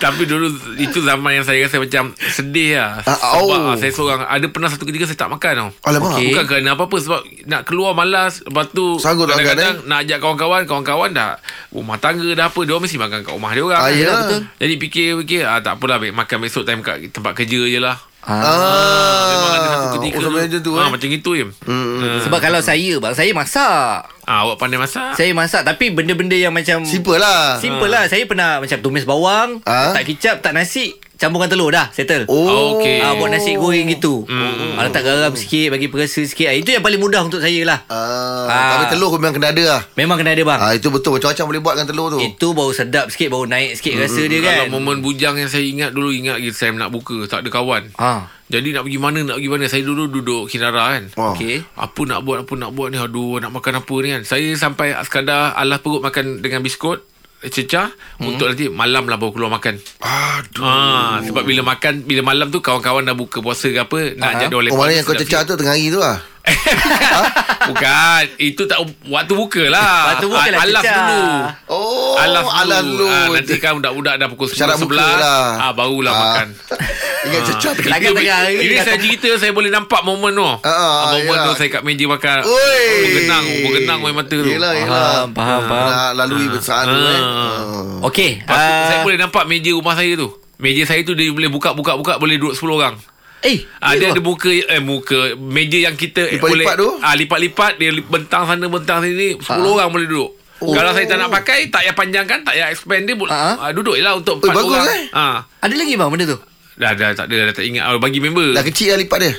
Tapi 0.00 0.24
dulu 0.24 0.48
Itu 0.80 1.04
zaman 1.04 1.40
yang 1.40 1.44
saya 1.44 1.60
rasa 1.68 1.76
macam 1.76 2.16
Sedih 2.16 2.80
lah. 2.80 3.04
Ah, 3.04 3.36
Sebab 3.36 3.60
oh. 3.60 3.70
ah, 3.72 3.76
saya 3.76 3.92
seorang 3.92 4.20
Ada 4.24 4.46
pernah 4.48 4.68
satu 4.72 4.88
ketika 4.88 5.04
Saya 5.12 5.18
tak 5.20 5.30
makan 5.30 5.52
tau. 5.52 5.70
Alamak. 5.84 6.16
Okey. 6.16 6.32
Bukan 6.32 6.44
kerana 6.48 6.68
apa-apa 6.72 6.96
Sebab 6.98 7.20
nak 7.44 7.62
keluar 7.68 7.92
malas 7.92 8.40
Lepas 8.40 8.72
tu 8.72 8.96
Sanggup 8.96 9.28
Kadang-kadang 9.28 9.84
makan, 9.84 9.88
Nak 9.92 9.98
ajak 10.08 10.18
kawan-kawan 10.24 10.62
Kawan-kawan 10.64 11.10
dah 11.12 11.36
Rumah 11.70 11.96
tangga 12.00 12.30
dah 12.32 12.46
apa 12.48 12.60
Dia 12.64 12.80
mesti 12.80 12.96
makan 12.96 13.18
kat 13.22 13.32
rumah 13.36 13.52
dia 13.52 13.62
orang. 13.62 13.80
Ah, 13.84 13.90
betul. 13.92 14.40
Jadi 14.56 14.74
fikir-fikir 14.80 15.42
ah, 15.44 15.60
Tak 15.60 15.76
apalah 15.76 16.00
Makan 16.00 16.36
besok 16.40 16.64
time 16.64 16.80
kat 16.80 17.12
tempat 17.12 17.36
kerja 17.36 17.60
je 17.68 17.78
lah 17.78 18.09
Ah, 18.20 19.32
Memang 19.32 19.52
ada 19.56 19.68
satu 19.70 19.86
ketika 19.96 20.16
oh, 20.16 20.22
sampai 20.28 20.44
macam 20.44 20.60
tu 20.60 20.72
ah, 20.76 20.84
eh. 20.84 20.90
Macam 20.92 21.08
itu 21.08 21.30
je 21.32 21.44
hmm. 21.48 22.20
Sebab 22.28 22.38
kalau 22.38 22.60
saya 22.60 22.92
bang 23.00 23.14
Saya 23.16 23.30
masak. 23.32 24.12
Ah, 24.28 24.44
Awak 24.44 24.56
pandai 24.60 24.76
masak? 24.76 25.16
Saya 25.16 25.32
masak 25.32 25.64
Tapi 25.64 25.88
benda-benda 25.90 26.36
yang 26.36 26.52
macam 26.52 26.84
Simple 26.84 27.16
lah. 27.16 27.56
Simple 27.56 27.88
lah. 27.88 28.04
Saya 28.06 28.28
pernah 28.28 28.60
macam 28.60 28.78
tumis 28.80 29.08
bawang 29.08 29.64
Ah. 29.64 29.96
Tak 29.96 30.04
kicap 30.04 30.44
Tak 30.44 30.52
nasi 30.52 30.92
Campurkan 31.20 31.46
telur 31.46 31.68
dah 31.68 31.92
Settle 31.92 32.24
Oh 32.26 32.74
Okey. 32.74 32.98
Ah, 32.98 33.12
buat 33.12 33.28
nasi 33.28 33.52
goreng 33.52 33.86
gitu. 33.86 34.24
Hmm. 34.24 34.74
Ah, 34.74 34.82
letak 34.82 35.04
garam 35.04 35.32
sikit, 35.32 35.68
bagi 35.68 35.86
perasa 35.86 36.20
sikit. 36.20 36.48
Ah, 36.48 36.56
itu 36.56 36.70
yang 36.70 36.80
paling 36.80 36.96
mudah 36.96 37.20
untuk 37.20 37.38
saya 37.38 37.60
lah. 37.62 37.84
Ah, 37.86 38.48
Ah. 38.48 38.68
Tapi 38.72 38.84
telur 38.90 39.12
memang 39.14 39.30
kena 39.32 39.52
ada 39.52 39.62
lah 39.68 39.80
Memang 39.94 40.16
kena 40.16 40.32
ada 40.32 40.40
bang. 40.40 40.58
ah, 40.58 40.72
Itu 40.72 40.88
betul 40.88 41.14
Macam-macam 41.14 41.44
boleh 41.46 41.60
buat 41.60 41.74
dengan 41.74 41.88
telur 41.88 42.06
tu 42.08 42.18
Itu 42.18 42.50
baru 42.50 42.72
sedap 42.72 43.06
sikit, 43.08 43.28
baru 43.28 43.44
naik 43.44 43.76
sikit 43.76 44.00
rasa 44.00 44.22
dia 44.24 44.40
kan. 44.40 44.54
Kalau 44.64 44.74
momen 44.74 44.98
bujang 45.00 45.36
yang 45.36 45.46
saya 45.46 45.60
ingat 45.62 45.92
dulu 45.92 46.08
Ingat 46.08 46.40
lagi 46.40 46.50
saya 46.50 46.72
nak 46.72 46.88
buka 46.88 47.26
Tak 47.26 47.44
ada 47.44 47.48
kawan 47.48 47.92
Ha. 47.94 48.32
Jadi 48.48 48.72
nak 48.72 48.82
pergi 48.82 48.98
mana 48.98 49.20
Nak 49.22 49.36
pergi 49.36 49.50
mana 49.50 49.64
Saya 49.66 49.82
dulu 49.84 50.08
duduk 50.08 50.48
Kinara 50.48 50.96
kan 50.96 51.04
Wah. 51.14 51.32
Okey. 51.32 51.60
Apa 51.76 52.00
nak 52.02 52.24
buat 52.24 52.42
Apa 52.42 52.52
nak 52.56 52.70
buat 52.72 52.88
ni 52.88 52.96
Aduh 52.96 53.38
nak 53.38 53.52
makan 53.52 53.78
apa 53.78 53.94
ni 54.00 54.08
kan 54.10 54.22
Saya 54.24 54.48
sampai 54.54 54.96
sekadar 55.00 55.52
Alah 55.52 55.78
perut 55.78 56.00
makan 56.00 56.40
dengan 56.40 56.58
biskut 56.60 57.04
Cecah 57.42 57.88
hmm. 58.20 58.26
Untuk 58.26 58.46
nanti 58.46 58.68
malam 58.68 59.04
lah 59.04 59.16
baru 59.16 59.32
keluar 59.32 59.48
makan 59.50 59.80
Aduh 59.96 60.60
ah, 60.60 61.18
Sebab 61.22 61.40
bila 61.40 61.64
makan 61.66 62.02
Bila 62.02 62.20
malam 62.22 62.48
tu 62.48 62.58
Kawan-kawan 62.58 63.00
dah 63.02 63.12
buka 63.12 63.38
puasa 63.38 63.66
ke 63.66 63.78
apa 63.78 64.12
Nak 64.12 64.28
Ah. 64.28 64.38
jadual 64.38 64.60
Oh 64.62 64.66
lepak 64.66 64.76
mana 64.76 64.86
tu 64.86 64.94
yang 64.94 65.04
kau 65.04 65.16
cecah 65.16 65.40
tu 65.42 65.54
Tengah 65.54 65.72
hari 65.72 65.88
tu 65.88 65.96
lah 65.96 66.20
Bukan 67.66 68.22
Itu 68.36 68.62
tak 68.64 68.78
Waktu 69.04 69.32
buka 69.34 69.62
lah 69.66 70.14
Waktu 70.14 70.26
buka 70.26 70.46
lah 70.46 70.58
Ah, 70.58 70.64
Alas 70.64 70.82
cecah. 70.82 70.96
dulu 70.98 71.20
Oh 71.68 72.14
Alas 72.16 72.42
dulu, 72.42 72.52
Alas 72.54 72.82
dulu 72.82 73.06
Ah, 73.08 73.26
Nanti 73.30 73.54
kan 73.56 73.72
budak-budak 73.74 74.14
dah 74.16 74.26
pukul 74.28 74.46
10 74.46 74.56
Syarat 74.56 74.76
buka 74.78 74.94
11 74.94 75.16
lah. 75.16 75.48
ah, 75.58 75.72
Barulah 75.72 76.12
Ah. 76.12 76.20
makan 76.22 76.48
Ingat 77.22 77.42
cecah 77.46 77.72
Takkan 77.76 78.10
tengah 78.12 78.38
Ini 78.48 78.76
saya 78.78 78.96
cerita 78.96 79.28
Saya 79.34 79.52
boleh 79.52 79.68
nampak 79.68 80.00
momen 80.00 80.32
tu 80.32 80.40
Ah, 80.40 80.56
ah, 80.64 81.12
Momen 81.12 81.28
yelah. 81.28 81.44
tu 81.46 81.52
saya 81.54 81.68
kat 81.70 81.82
meja 81.82 82.04
makan 82.06 82.36
Oi. 82.42 82.84
Bergenang 83.04 83.44
Bergenang 83.62 83.98
main 84.00 84.14
mata 84.14 84.32
tu 84.32 84.46
Yelah 84.46 84.72
yelah 84.72 84.88
Faham, 84.88 85.28
faham, 85.30 85.60
faham. 85.62 85.88
Nak 85.90 86.10
lalui 86.16 86.46
besar 86.48 86.80
tu 86.82 86.96
eh 86.96 87.20
Ah. 87.20 87.60
Ah. 87.60 88.08
Okey. 88.08 88.30
Ah, 88.44 88.56
Saya 88.86 88.98
boleh 89.02 89.16
nampak 89.16 89.44
meja 89.44 89.70
rumah 89.70 89.92
saya 89.92 90.12
tu 90.14 90.28
Meja 90.56 90.82
saya 90.84 91.00
tu 91.02 91.12
Dia 91.12 91.28
boleh 91.28 91.48
buka-buka-buka 91.48 92.16
Boleh 92.16 92.36
duduk 92.36 92.54
10 92.54 92.72
orang 92.74 92.96
Eh, 93.40 93.64
Ah, 93.78 93.92
dia 93.94 94.08
ada 94.08 94.20
muka 94.20 94.48
eh 94.48 94.80
muka 94.80 95.32
meja 95.34 95.78
yang 95.78 95.96
kita 95.96 96.28
Lipat-lipat 96.30 96.44
boleh 96.72 96.76
tu? 96.76 96.88
ah 97.00 97.14
lipat-lipat 97.14 97.72
dia 97.76 97.88
bentang 97.98 98.44
sana 98.44 98.64
bentang 98.66 99.00
sini 99.00 99.36
10 99.36 99.48
orang 99.48 99.88
boleh 99.88 100.04
duduk. 100.04 100.36
Oh. 100.60 100.76
Kalau 100.76 100.92
saya 100.92 101.08
tak 101.08 101.16
nak 101.16 101.32
pakai 101.32 101.72
tak 101.72 101.80
payah 101.82 101.94
panjangkan 101.94 102.44
tak 102.44 102.52
payah 102.52 102.68
expand 102.68 103.00
dia 103.02 103.16
boleh 103.16 103.32
Ah. 103.32 103.56
ah, 103.58 103.72
duduk 103.72 103.92
je 103.92 104.04
lah 104.04 104.12
untuk 104.12 104.36
4 104.36 104.44
Oi, 104.44 104.52
bagus, 104.54 104.72
orang. 104.74 104.88
eh? 104.90 105.04
Ah. 105.10 105.36
ada 105.56 105.72
lagi 105.72 105.92
bang 105.94 106.08
benda 106.10 106.24
tu? 106.26 106.38
Dah 106.80 106.96
dah 106.96 107.12
tak 107.12 107.28
ada 107.28 107.36
dah 107.44 107.54
tak 107.54 107.60
ingat 107.62 107.84
ah, 107.84 108.00
bagi 108.00 108.18
member. 108.18 108.56
Dah 108.56 108.64
kecil 108.64 108.88
dah 108.90 108.98
lipat 108.98 109.18
dia 109.20 109.32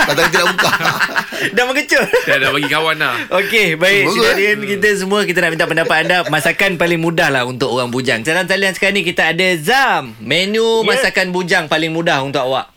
Dah 0.00 0.14
tadi 0.16 0.28
tidak 0.32 0.46
buka 0.56 0.70
Dah 1.54 1.64
mengecut. 1.64 2.08
dah 2.24 2.36
dah 2.40 2.50
bagi 2.50 2.66
kawan 2.66 2.96
dah. 2.96 3.14
Okey, 3.30 3.76
baik. 3.76 4.08
Bagus, 4.08 4.16
Sinarian 4.16 4.58
kita 4.58 4.88
semua 4.96 5.22
kita 5.22 5.38
nak 5.38 5.50
minta 5.52 5.66
pendapat 5.66 5.96
anda 6.02 6.16
masakan 6.26 6.74
paling 6.74 6.98
mudah 6.98 7.28
lah 7.28 7.44
untuk 7.44 7.70
orang 7.70 7.92
bujang. 7.92 8.24
Dalam 8.24 8.42
talian 8.42 8.72
sekarang 8.72 8.96
ni 8.96 9.04
kita 9.04 9.30
ada 9.30 9.46
Zam. 9.54 10.16
Menu 10.18 10.82
Ya. 10.82 10.86
masakan 10.88 11.30
bujang 11.30 11.68
paling 11.68 11.92
mudah 11.92 12.24
untuk 12.24 12.42
awak. 12.42 12.72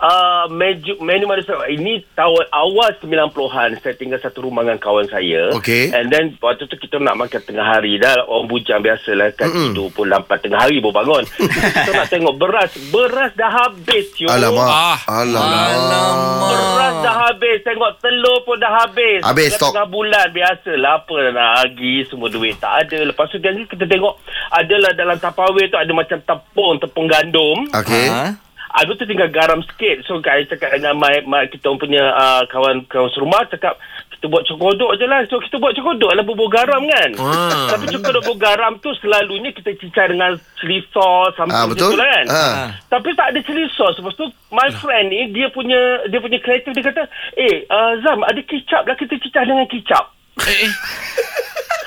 Uh, 0.00 0.48
menu, 0.48 0.96
menu 1.04 1.28
madrasah 1.28 1.68
ini 1.68 2.00
tahun 2.16 2.48
awal 2.56 2.88
90-an 3.04 3.76
saya 3.84 3.92
tinggal 4.00 4.16
satu 4.16 4.48
rumah 4.48 4.64
dengan 4.64 4.80
kawan 4.80 5.04
saya. 5.12 5.52
Okey. 5.60 5.92
And 5.92 6.08
then 6.08 6.40
waktu 6.40 6.64
tu 6.64 6.80
kita 6.80 6.96
nak 6.96 7.20
makan 7.20 7.36
tengah 7.44 7.60
hari 7.60 8.00
dah 8.00 8.24
orang 8.24 8.48
bujang 8.48 8.80
biasalah 8.80 9.28
kan 9.36 9.52
Mm-mm. 9.52 9.76
tidur 9.76 9.92
pun 9.92 10.08
lambat 10.08 10.40
tengah 10.40 10.56
hari 10.56 10.80
baru 10.80 11.04
bangun. 11.04 11.24
kita 11.76 11.90
nak 11.92 12.08
tengok 12.08 12.34
beras, 12.40 12.72
beras 12.88 13.32
dah 13.36 13.52
habis 13.52 14.08
yo. 14.16 14.32
Alamak. 14.32 14.68
Ah. 14.72 14.98
Alamak. 15.20 16.40
Beras 16.40 16.94
dah 17.04 17.14
habis 17.28 17.58
Tengok 17.62 17.90
telur 18.00 18.42
pun 18.42 18.56
dah 18.58 18.72
habis 18.82 19.20
Habis 19.22 19.54
Dah 19.54 19.58
stok. 19.60 19.70
Tengah 19.72 19.88
bulan 19.88 20.26
Biasalah 20.32 20.92
Apa 21.04 21.16
nak 21.30 21.50
lagi 21.62 21.94
Semua 22.08 22.26
duit 22.26 22.56
tak 22.58 22.86
ada 22.86 23.06
Lepas 23.06 23.30
tu 23.30 23.38
dia 23.38 23.54
kita 23.54 23.84
tengok 23.86 24.18
Adalah 24.50 24.90
dalam 24.96 25.16
tapawir 25.20 25.70
tu 25.70 25.78
Ada 25.78 25.92
macam 25.94 26.18
tepung 26.24 26.74
Tepung 26.80 27.06
gandum 27.06 27.68
Okey. 27.70 28.06
Ha? 28.08 28.49
Aku 28.72 28.94
tu 28.94 29.02
tinggal 29.02 29.26
garam 29.28 29.58
sikit 29.66 30.06
So 30.06 30.22
saya 30.22 30.46
cakap 30.46 30.70
dengan 30.72 30.94
my, 30.94 31.26
my, 31.26 31.44
Kita 31.46 31.66
orang 31.66 31.80
punya 31.80 32.04
uh, 32.12 32.42
Kawan 32.46 32.86
kawan 32.86 33.10
serumah 33.10 33.42
Cakap 33.50 33.74
Kita 34.14 34.30
buat 34.30 34.46
cokodok 34.46 34.94
je 34.94 35.04
lah 35.04 35.26
So 35.26 35.42
kita 35.42 35.58
buat 35.58 35.74
cokodok 35.74 36.14
lah 36.14 36.22
Bubur 36.22 36.46
garam 36.46 36.86
kan 36.86 37.10
Ah. 37.18 37.74
Tapi 37.74 37.90
cokodok 37.90 38.22
bubur 38.22 38.38
garam 38.38 38.78
tu 38.78 38.94
Selalunya 38.98 39.50
kita 39.50 39.74
cicai 39.74 40.14
dengan 40.14 40.38
Chili 40.56 40.86
sauce 40.90 41.34
Something 41.34 41.56
Ah, 41.56 41.66
betul. 41.66 41.98
lah 41.98 42.06
kan 42.06 42.26
Ah. 42.30 42.66
tapi 42.86 43.10
tak 43.12 43.32
ada 43.32 43.40
chili 43.40 43.64
sauce. 43.72 43.98
Lepas 43.98 44.14
tu, 44.14 44.26
my 44.50 44.68
friend 44.76 45.08
ni, 45.08 45.30
dia 45.30 45.48
punya 45.48 45.78
dia 46.06 46.18
punya 46.18 46.38
kreatif, 46.38 46.70
dia 46.70 46.84
kata, 46.84 47.06
eh, 47.34 47.64
uh, 47.66 47.96
Zam, 48.02 48.20
ada 48.22 48.38
kicap 48.42 48.82
lah, 48.84 48.94
kita 48.94 49.14
cicah 49.16 49.42
dengan 49.42 49.64
kicap. 49.66 50.10
Eh, 50.42 50.66
eh. 50.66 50.72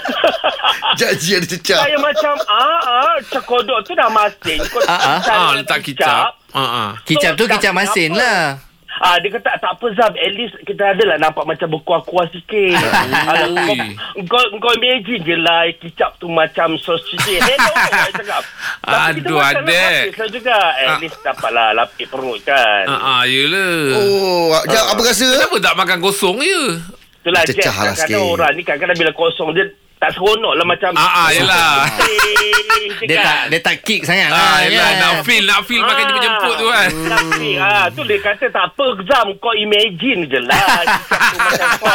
Janji 0.99 1.29
ada 1.33 1.47
cecah. 1.47 1.81
Saya 1.81 1.97
macam, 1.97 2.33
ah, 2.45 2.79
ah, 2.83 3.15
cakodok 3.25 3.79
tu 3.81 3.93
dah 3.93 4.09
masin. 4.09 4.59
Kau 4.67 4.81
Ah, 4.85 5.17
ah. 5.17 5.19
Ah, 5.25 5.51
letak 5.53 5.81
kicap. 5.81 6.37
Ah, 6.49 6.59
ah. 6.59 6.89
Kicap 7.01 7.33
tu 7.33 7.45
kicap 7.45 7.71
masin 7.71 8.11
apa. 8.11 8.19
lah. 8.19 8.41
Ah, 8.95 9.17
dia 9.17 9.25
kata 9.27 9.57
tak 9.57 9.73
apa 9.73 9.89
Zam 9.97 10.13
At 10.13 10.31
least 10.31 10.53
kita 10.61 10.93
adalah 10.93 11.17
nampak 11.17 11.49
macam 11.49 11.65
berkuah-kuah 11.67 12.29
sikit 12.29 12.77
Alah, 13.25 13.49
kau, 13.57 13.73
kau, 14.29 14.61
kau 14.61 14.73
imagine 14.75 15.17
je 15.19 15.35
lah 15.35 15.65
Kicap 15.73 16.13
tu 16.21 16.29
macam 16.29 16.77
sos 16.77 17.01
sikit 17.09 17.41
Hello 17.41 17.73
saya 17.73 18.13
cakap 18.13 18.41
Tapi 18.85 19.17
kita 19.17 19.25
Aduh, 19.25 19.37
makan 19.41 19.63
lah, 19.65 19.81
habis 19.97 20.13
lah 20.13 20.29
juga 20.29 20.57
At 20.77 20.87
Ah. 20.87 20.97
least 21.01 21.17
dapatlah 21.19 21.67
lapik 21.73 22.05
perut 22.05 22.37
kan 22.45 22.85
Ah, 22.85 23.01
ah, 23.01 23.21
yelah. 23.25 23.97
Oh, 23.97 24.53
jap, 24.63 24.85
apa 24.85 25.01
rasa? 25.01 25.25
Kenapa 25.41 25.55
tak 25.57 25.73
makan 25.73 25.97
kosong 25.99 26.37
je? 26.37 26.61
Itulah 27.17 27.41
Jack 27.43 27.57
lah 27.65 27.73
Kadang-kadang 27.97 28.25
orang 28.29 28.51
ni 28.53 28.61
Kadang-kadang 28.61 28.97
bila 28.99 29.11
kosong 29.11 29.49
Dia 29.57 29.65
tak 30.03 30.11
seronok 30.11 30.53
lah 30.53 30.65
macam 30.65 30.91
Ah, 30.93 31.11
ah, 31.17 31.29
yelah. 31.31 31.71
Eh, 32.93 33.07
Dia 33.07 33.15
kan? 33.15 33.25
tak 33.25 33.39
dia 33.47 33.59
tak 33.61 33.75
kick 33.81 34.03
sangat 34.03 34.27
Ah, 34.27 34.35
lah. 34.53 34.55
yelah. 34.61 34.83
kan? 34.85 34.95
Nak 34.97 35.13
feel, 35.23 35.43
nak 35.43 35.59
feel 35.63 35.79
makan 35.81 36.03
jemput-jemput 36.05 36.55
tu 36.55 36.67
kan. 36.69 36.89
Tapi, 37.09 37.49
ah, 37.57 37.85
tu 37.89 38.01
dia 38.01 38.17
kata 38.17 38.45
tak 38.47 38.65
apa 38.65 38.85
Zam 39.03 39.27
kau 39.37 39.51
imagine 39.53 40.23
je 40.25 40.39
lah 40.41 40.67
tu 41.31 41.37
macam 41.37 41.67
kau 41.77 41.89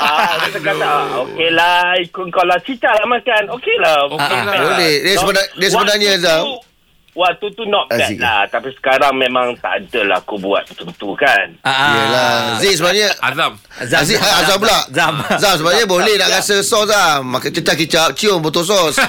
ah, 0.00 0.32
Dia 0.44 0.60
kata 0.60 0.84
ah, 0.84 1.04
okey 1.24 1.48
lah 1.52 1.94
Ikut 2.00 2.26
kau 2.28 2.42
lah 2.42 2.58
Cicak 2.60 2.90
lah 2.92 3.06
makan 3.08 3.42
Okey 3.50 3.76
lah 3.76 3.96
Okey 4.08 4.38
lah. 4.40 4.54
Boleh. 4.64 4.94
Dia 5.00 5.14
sebenar- 5.16 5.50
dia 5.52 5.68
sebenarnya, 5.68 6.12
Zam. 6.16 6.42
Tu- 7.14 7.16
Waktu 7.16 7.46
tu 7.52 7.62
not 7.64 7.86
bad 7.86 8.02
Asyik. 8.02 8.18
lah 8.18 8.42
Tapi 8.44 8.74
sekarang 8.74 9.14
memang 9.14 9.54
tak 9.56 9.78
ada 9.80 10.00
lah 10.04 10.18
Aku 10.18 10.34
buat 10.36 10.66
macam 10.66 10.90
tu 10.92 11.14
kan 11.14 11.46
Ah, 11.60 11.70
ah. 11.70 11.94
Yelah. 11.94 12.34
Zee 12.58 12.74
sebenarnya 12.74 13.08
Azam. 13.20 13.52
Zam, 13.80 14.00
Aziz, 14.00 14.18
ah, 14.18 14.42
Azam 14.42 14.58
pula 14.58 14.78
Zam. 14.90 15.14
Zam 15.36 15.54
sebenarnya 15.54 15.86
boleh 15.86 16.14
nak 16.16 16.28
rasa 16.32 16.58
sos 16.60 16.84
Zam 16.84 17.22
Makan 17.24 17.50
cecah 17.52 17.76
kicap 17.76 18.08
Cium 18.12 18.38
botol 18.40 18.62
sos 18.62 18.98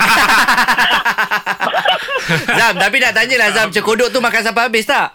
Zam, 2.52 2.74
tapi 2.76 2.98
nak 2.98 3.14
tanya 3.14 3.36
lah 3.38 3.50
Zam, 3.52 3.68
cekodok 3.70 4.10
tu 4.10 4.20
makan 4.20 4.42
sampai 4.42 4.66
habis 4.66 4.86
tak? 4.86 5.14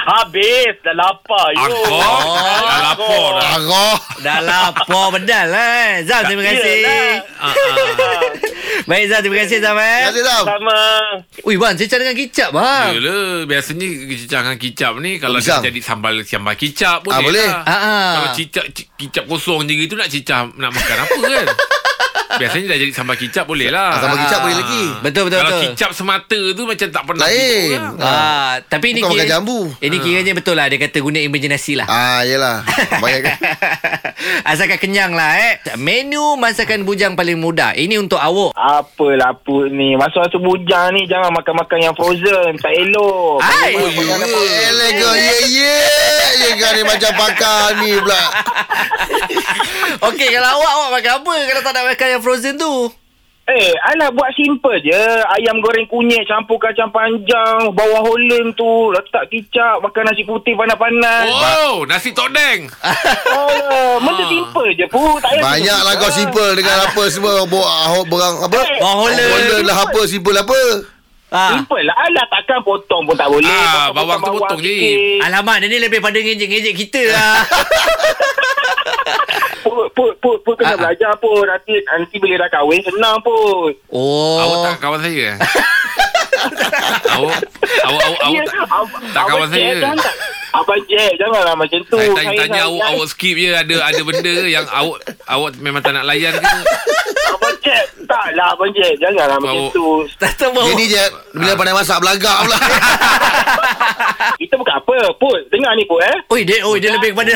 Habis 0.00 0.74
Dah 0.80 0.94
lapar 0.94 1.46
yo. 1.52 1.66
Angkor. 1.66 1.90
Dah 2.62 2.78
lapar 2.80 3.28
dah. 3.34 3.52
Arah 3.52 3.96
Dah 4.18 4.38
lapar 4.40 5.06
bedal 5.12 5.44
lah 5.48 5.68
eh. 5.88 5.94
Zam, 6.02 6.20
terima 6.28 6.42
kasih. 6.44 6.74
Yelah. 6.78 7.14
Ah, 7.36 7.50
ah. 7.50 8.22
Baik 8.84 9.04
Zam, 9.06 9.20
terima 9.20 9.36
kasih 9.40 9.58
Zam 9.58 9.74
Terima 9.74 9.84
eh. 9.84 10.02
kasih 10.06 10.22
Zam 10.22 10.44
Sama 10.44 10.78
Ui 11.42 11.54
bang, 11.56 11.74
cecah 11.74 11.98
dengan 11.98 12.14
kicap 12.14 12.50
bang. 12.50 12.88
Yelah 12.94 13.44
Biasanya 13.44 13.86
Cicak 14.14 14.40
dengan 14.40 14.58
kicap 14.58 14.92
ni 14.98 15.12
Kalau 15.16 15.38
dia 15.38 15.58
jadi 15.60 15.80
sambal 15.80 16.14
Sambal 16.22 16.54
kicap 16.54 17.02
boleh 17.02 17.12
Ah, 17.12 17.20
boleh. 17.20 17.48
lah. 17.48 17.62
Ah, 17.62 17.74
ah. 17.74 18.08
Kalau 18.14 18.28
cicak 18.34 18.64
ci- 18.70 18.88
Kicap 18.90 19.24
kosong 19.24 19.64
je 19.64 19.74
gitu 19.76 19.92
Nak 19.92 20.08
cicap 20.08 20.52
Nak 20.52 20.70
makan 20.70 20.96
apa 21.00 21.14
kan 21.16 21.46
Biasanya 22.28 22.66
dah 22.68 22.78
jadi 22.78 22.92
sambal 22.92 23.16
kicap 23.16 23.44
boleh 23.44 23.72
lah 23.72 23.88
Ah, 23.88 24.00
Sambal 24.00 24.18
kicap 24.20 24.40
boleh 24.44 24.56
lagi. 24.58 24.84
Betul 25.00 25.22
betul 25.24 25.38
Kalau 25.38 25.50
betul. 25.50 25.64
kicap 25.66 25.90
semata 25.90 26.40
tu 26.52 26.62
Macam 26.62 26.86
tak 26.86 27.02
pernah 27.02 27.24
Lain. 27.24 27.78
lah. 27.94 28.04
Ah, 28.04 28.52
tapi 28.62 28.86
ini 28.90 29.00
Bukan 29.00 29.10
kira, 29.10 29.18
makan 29.18 29.32
jambu. 29.32 29.60
Ini 29.78 29.96
kiranya 29.96 30.32
betul 30.32 30.54
lah. 30.54 30.66
Dia 30.68 30.78
kata 30.78 30.98
guna 30.98 31.18
imaginasi 31.18 31.72
lah. 31.74 31.86
Ah, 31.86 32.20
yelah. 32.22 32.60
Banyak 32.94 33.20
kan? 33.22 33.36
Asalkan 34.50 34.76
kenyang 34.76 35.12
lah 35.12 35.30
eh. 35.38 35.52
Menu 35.74 36.36
masakan 36.36 36.84
bujang 36.84 37.16
paling 37.16 37.40
mudah. 37.40 37.72
Ini 37.72 37.96
untuk 37.96 38.18
awak. 38.18 38.52
Apalah 38.52 39.32
put 39.34 39.72
ni. 39.72 39.96
Masa-masa 39.96 40.36
bujang 40.36 40.92
ni 40.92 41.08
Jangan 41.08 41.32
makan-makan 41.32 41.78
yang 41.80 41.94
frozen. 41.94 42.60
Tak 42.60 42.72
elok. 42.74 43.40
Hai. 43.40 43.72
Kau. 43.72 43.88
Ye 45.16 45.36
ye. 45.48 45.76
Ye 46.38 46.50
ni 46.52 46.82
macam 46.84 47.12
pakar 47.14 47.80
ni 47.80 47.96
pula. 47.96 48.22
Okey, 50.08 50.28
kalau 50.30 50.48
awak 50.54 50.70
awak 50.70 50.88
makan 50.94 51.12
apa? 51.18 51.32
Kalau 51.48 51.60
tak 51.60 51.72
nak 51.72 51.84
makan 51.88 52.08
yang 52.08 52.17
frozen 52.18 52.56
tu? 52.56 52.90
Eh, 53.48 53.72
alah 53.82 54.12
buat 54.12 54.28
simple 54.36 54.76
je. 54.78 55.02
Ayam 55.32 55.64
goreng 55.64 55.88
kunyit 55.88 56.28
campur 56.28 56.60
kacang 56.60 56.92
panjang, 56.92 57.72
bawang 57.72 58.04
holeng 58.04 58.52
tu, 58.52 58.92
letak 58.92 59.24
kicap, 59.32 59.80
makan 59.80 60.04
nasi 60.04 60.20
putih 60.20 60.52
panas-panas. 60.52 61.24
Oh 61.32 61.88
Nasi 61.88 62.12
todeng 62.12 62.68
Oh, 63.32 63.96
benda 63.98 64.28
simple 64.28 64.68
je 64.76 64.84
pun. 64.84 65.16
Tak 65.16 65.32
payah 65.32 65.44
Banyak 65.48 65.80
lah 65.80 65.92
kau 65.96 66.12
simple 66.12 66.48
Dengan 66.54 66.84
apa 66.84 67.02
semua 67.08 67.40
Bawa 67.42 67.66
ahok 67.88 68.04
berang 68.04 68.36
Apa 68.44 68.60
Bawang 68.76 68.98
holeng. 69.02 69.30
Holeng 69.32 69.64
lah 69.64 69.76
apa 69.80 70.00
Simple 70.04 70.36
apa 70.36 70.60
Ah. 71.28 71.52
Simple 71.52 71.84
lah. 71.84 71.92
Alah 71.92 72.24
takkan 72.26 72.64
potong 72.64 73.04
pun 73.04 73.12
tak 73.12 73.28
boleh. 73.28 73.44
Ah, 73.44 73.92
Potong-potong 73.92 73.96
bawang 74.00 74.20
tu 74.20 74.32
potong 74.32 74.60
je. 74.64 75.20
Alamak, 75.20 75.60
dia 75.60 75.68
ni 75.68 75.76
lebih 75.76 76.00
pada 76.00 76.16
ngejek-ngejek 76.16 76.72
kita 76.74 77.02
lah. 77.12 77.44
Put, 79.58 79.90
put, 79.92 80.12
put, 80.22 80.36
put 80.46 80.54
kena 80.56 80.72
Ah, 80.72 80.74
ah. 80.74 80.80
belajar 80.80 81.12
pun. 81.18 81.44
Nanti, 81.44 81.76
nanti 81.84 82.16
bila 82.16 82.40
dah 82.40 82.50
kahwin, 82.50 82.80
senang 82.80 83.20
pun. 83.20 83.74
Oh. 83.92 84.38
Awak 84.40 84.56
tak 84.64 84.74
kawan 84.80 85.00
saya? 85.02 85.36
Awak 87.08 87.38
Awak 87.80 88.02
awak, 88.02 88.20
awak 88.22 88.44
tak, 88.44 88.66
tak 89.10 89.24
kawan 89.26 89.48
saya 89.48 89.72
tak- 89.80 90.18
Abang 90.48 90.80
Jack, 90.86 91.12
janganlah 91.20 91.52
macam 91.54 91.76
tu. 91.86 92.00
Saya 92.00 92.08
tanya, 92.14 92.36
tanya 92.40 92.60
awak 92.66 92.88
Awak 92.90 93.06
skip 93.06 93.36
je 93.36 93.52
Ada 93.52 93.74
ada 93.84 94.00
benda 94.02 94.32
yang 94.48 94.64
awak 94.66 94.98
Awak 95.26 95.50
memang 95.58 95.80
tak 95.80 95.92
nak 95.92 96.04
layan 96.04 96.32
ke 96.32 96.46
Abang 97.28 97.56
Jack, 97.60 97.84
taklah 98.02 98.48
Abang 98.50 98.72
Jack. 98.72 98.94
Janganlah 98.96 99.36
macam 99.36 99.68
tu. 99.70 100.08
Tak 100.16 100.32
tahu 100.34 100.50
bawa. 100.50 100.72
Ini 100.72 100.84
je 100.88 101.04
Bila 101.34 101.52
pandai 101.52 101.74
masak 101.74 101.98
belagak 101.98 102.36
pula 102.40 102.58
Kita 104.40 104.54
bukan 104.56 104.74
apa. 104.74 104.96
Put, 105.16 105.38
dengar 105.48 105.72
ni 105.74 105.84
Put 105.84 106.00
eh. 106.00 106.16
Oi, 106.28 106.40
dia 106.42 106.62
oi 106.62 106.78
dia 106.78 106.90
lebih 106.90 107.12
kepada 107.12 107.34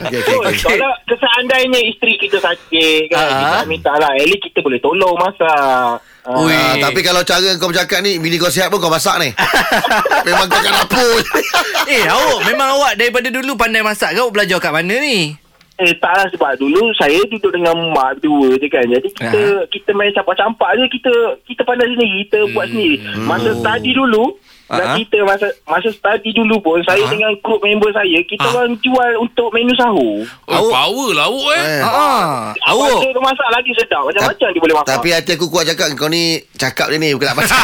kalau 0.00 0.92
keseandainya 1.04 1.80
isteri 1.84 2.16
kita 2.16 2.38
sakit 2.38 3.02
kan, 3.10 3.20
Ah. 3.20 3.40
kita 3.52 3.68
minta 3.68 3.92
lah. 3.94 4.10
At 4.10 4.24
least 4.24 4.40
kita 4.42 4.60
boleh 4.60 4.80
tolong 4.80 5.12
masak. 5.14 6.00
Ah. 6.20 6.36
Ui. 6.36 6.52
Ah, 6.52 6.76
tapi 6.76 7.00
kalau 7.00 7.24
cara 7.24 7.56
kau 7.56 7.72
bercakap 7.72 8.04
ni 8.04 8.20
Bini 8.20 8.36
kau 8.36 8.52
sihat 8.52 8.68
pun 8.68 8.76
kau 8.76 8.92
masak 8.92 9.16
ni 9.24 9.32
Memang 10.28 10.52
kau 10.52 10.60
kat 10.60 10.72
dapur 10.84 11.20
Eh, 11.90 12.04
awak 12.06 12.44
memang 12.44 12.68
awak 12.76 12.92
daripada 13.00 13.32
dulu 13.32 13.56
pandai 13.56 13.80
masak? 13.80 14.12
Awak 14.12 14.30
belajar 14.30 14.60
kat 14.60 14.70
mana 14.70 14.94
ni? 15.00 15.34
Eh 15.80 15.96
taklah 15.96 16.28
sebab 16.28 16.60
dulu 16.60 16.92
saya 16.92 17.16
duduk 17.32 17.56
dengan 17.56 17.72
mak 17.96 18.20
berdua 18.20 18.52
je 18.60 18.68
kan. 18.68 18.84
Jadi 18.84 19.08
kita 19.16 19.42
kita 19.72 19.90
main 19.96 20.12
campak-campak 20.12 20.76
je 20.76 20.84
kita 20.92 21.12
kita 21.48 21.62
pandai 21.64 21.88
sendiri, 21.88 22.28
kita 22.28 22.38
buat 22.52 22.68
sendiri. 22.68 22.96
Masa 23.24 23.56
study 23.56 23.96
dulu 23.96 24.36
dan 24.70 24.86
Ah. 24.86 24.94
kita 24.94 25.18
masa 25.20 25.46
masa 25.64 25.90
study 25.90 26.30
dulu 26.30 26.56
pun 26.60 26.78
saya 26.80 27.02
Ah. 27.02 27.10
dengan 27.10 27.34
grup 27.38 27.58
member 27.58 27.90
saya 27.90 28.18
kita 28.22 28.38
Ah. 28.40 28.54
orang 28.56 28.78
jual 28.78 29.10
untuk 29.18 29.50
menu 29.50 29.74
sahur. 29.74 30.22
Oh, 30.46 30.54
Awak- 30.56 30.70
power 30.72 31.08
lah 31.12 31.26
awak 31.26 31.54
eh. 31.56 31.80
Ah, 31.80 32.54
Awak 32.66 33.02
dia 33.02 33.20
masak 33.20 33.48
lagi 33.50 33.70
sedap. 33.74 34.02
Macam-macam 34.02 34.46
dia 34.48 34.60
boleh 34.60 34.76
masak. 34.76 34.90
Tapi 34.92 35.08
hati 35.10 35.30
aku 35.32 35.46
kuat 35.46 35.64
cakap 35.64 35.86
Kau 35.92 36.06
ni 36.06 36.22
cakap 36.54 36.86
je 36.86 36.96
ni 36.96 37.10
Bukan 37.10 37.26
nak 37.28 37.36
baca 37.36 37.50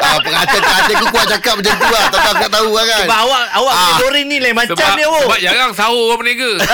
ah, 0.00 0.18
Pengacar 0.20 0.60
hati 0.62 0.92
aku 0.92 1.06
kuat 1.08 1.26
cakap 1.26 1.54
macam 1.54 1.74
tu 1.74 1.86
lah 1.86 2.04
Tak 2.06 2.20
tahu 2.20 2.34
nak 2.36 2.50
tahu 2.50 2.70
lah 2.70 2.84
kan 2.84 3.00
Sebab 3.02 3.18
awak 3.20 3.42
awak 3.52 3.74
Ah. 3.74 3.96
Dorin 3.98 4.24
ni 4.24 4.36
lain 4.38 4.54
macam 4.54 4.72
Sebab, 4.72 4.94
ni 4.94 5.02
awak. 5.02 5.22
sebab 5.22 5.38
jarang 5.40 5.72
sahur 5.72 6.02
orang 6.06 6.18
berniaga. 6.20 6.50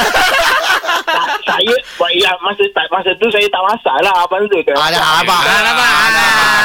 saya 1.42 1.74
ya 2.14 2.30
masa 2.38 2.62
masa 2.88 3.10
tu 3.16 3.26
saya 3.28 3.46
tak 3.46 3.62
masak 3.62 3.94
lah 4.00 4.14
abang 4.18 4.44
tu 4.46 4.58
kan. 4.62 4.76
Alah 4.76 5.20
abang 5.20 5.42
alah. 5.42 5.90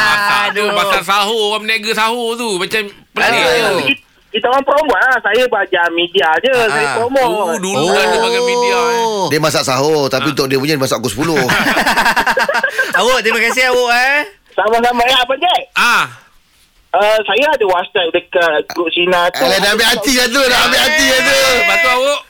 Masak 0.07 0.45
tu 0.51 0.63
Aduh. 0.63 0.75
pasal 0.75 1.01
sahur 1.03 1.41
orang 1.49 1.61
berniaga 1.63 1.91
sahur 1.93 2.29
tu 2.33 2.49
macam 2.57 2.81
pelik 2.85 3.27
Aduh. 3.27 3.39
je. 3.39 3.85
Kita, 3.87 4.01
kita 4.27 4.45
orang 4.47 4.65
promote 4.65 4.91
lah. 4.93 5.15
Saya 5.19 5.41
belajar 5.45 5.85
media 5.91 6.27
je. 6.37 6.51
Ah. 6.51 6.67
Saya 6.67 6.87
Oh, 6.87 6.95
promote. 6.99 7.57
dulu 7.57 7.85
oh. 7.85 7.95
ada 7.95 8.17
bagian 8.19 8.43
media 8.43 8.77
eh. 8.77 9.05
Dia 9.27 9.39
masak 9.39 9.63
sahur 9.63 10.07
Tapi 10.07 10.27
untuk 10.29 10.45
dia 10.45 10.55
punya 10.55 10.73
Dia 10.73 10.81
masak 10.81 10.99
pukul 10.99 11.35
10 11.35 11.41
awak 12.99 13.19
terima 13.19 13.39
kasih 13.41 13.63
awak 13.67 13.91
eh. 13.93 14.19
Sama-sama 14.49 15.01
ya 15.03 15.17
Abang 15.19 15.37
Jack. 15.37 15.61
Ah, 15.73 16.05
Uh, 16.87 17.19
saya 17.21 17.45
ada 17.51 17.65
WhatsApp 17.67 18.09
dekat 18.09 18.63
grup 18.65 18.87
Sina 18.89 19.27
tu. 19.29 19.43
Alah, 19.43 19.59
dah 19.59 19.75
ambil 19.75 19.85
hati 19.85 20.17
dah 20.17 20.23
tu. 20.25 20.39
Dah 20.39 20.59
ambil 20.65 20.79
hati 20.81 21.03
dah 21.05 21.19
tu. 21.19 21.35
Lepas 21.53 21.77
tu 21.77 21.89
awak 21.91 22.21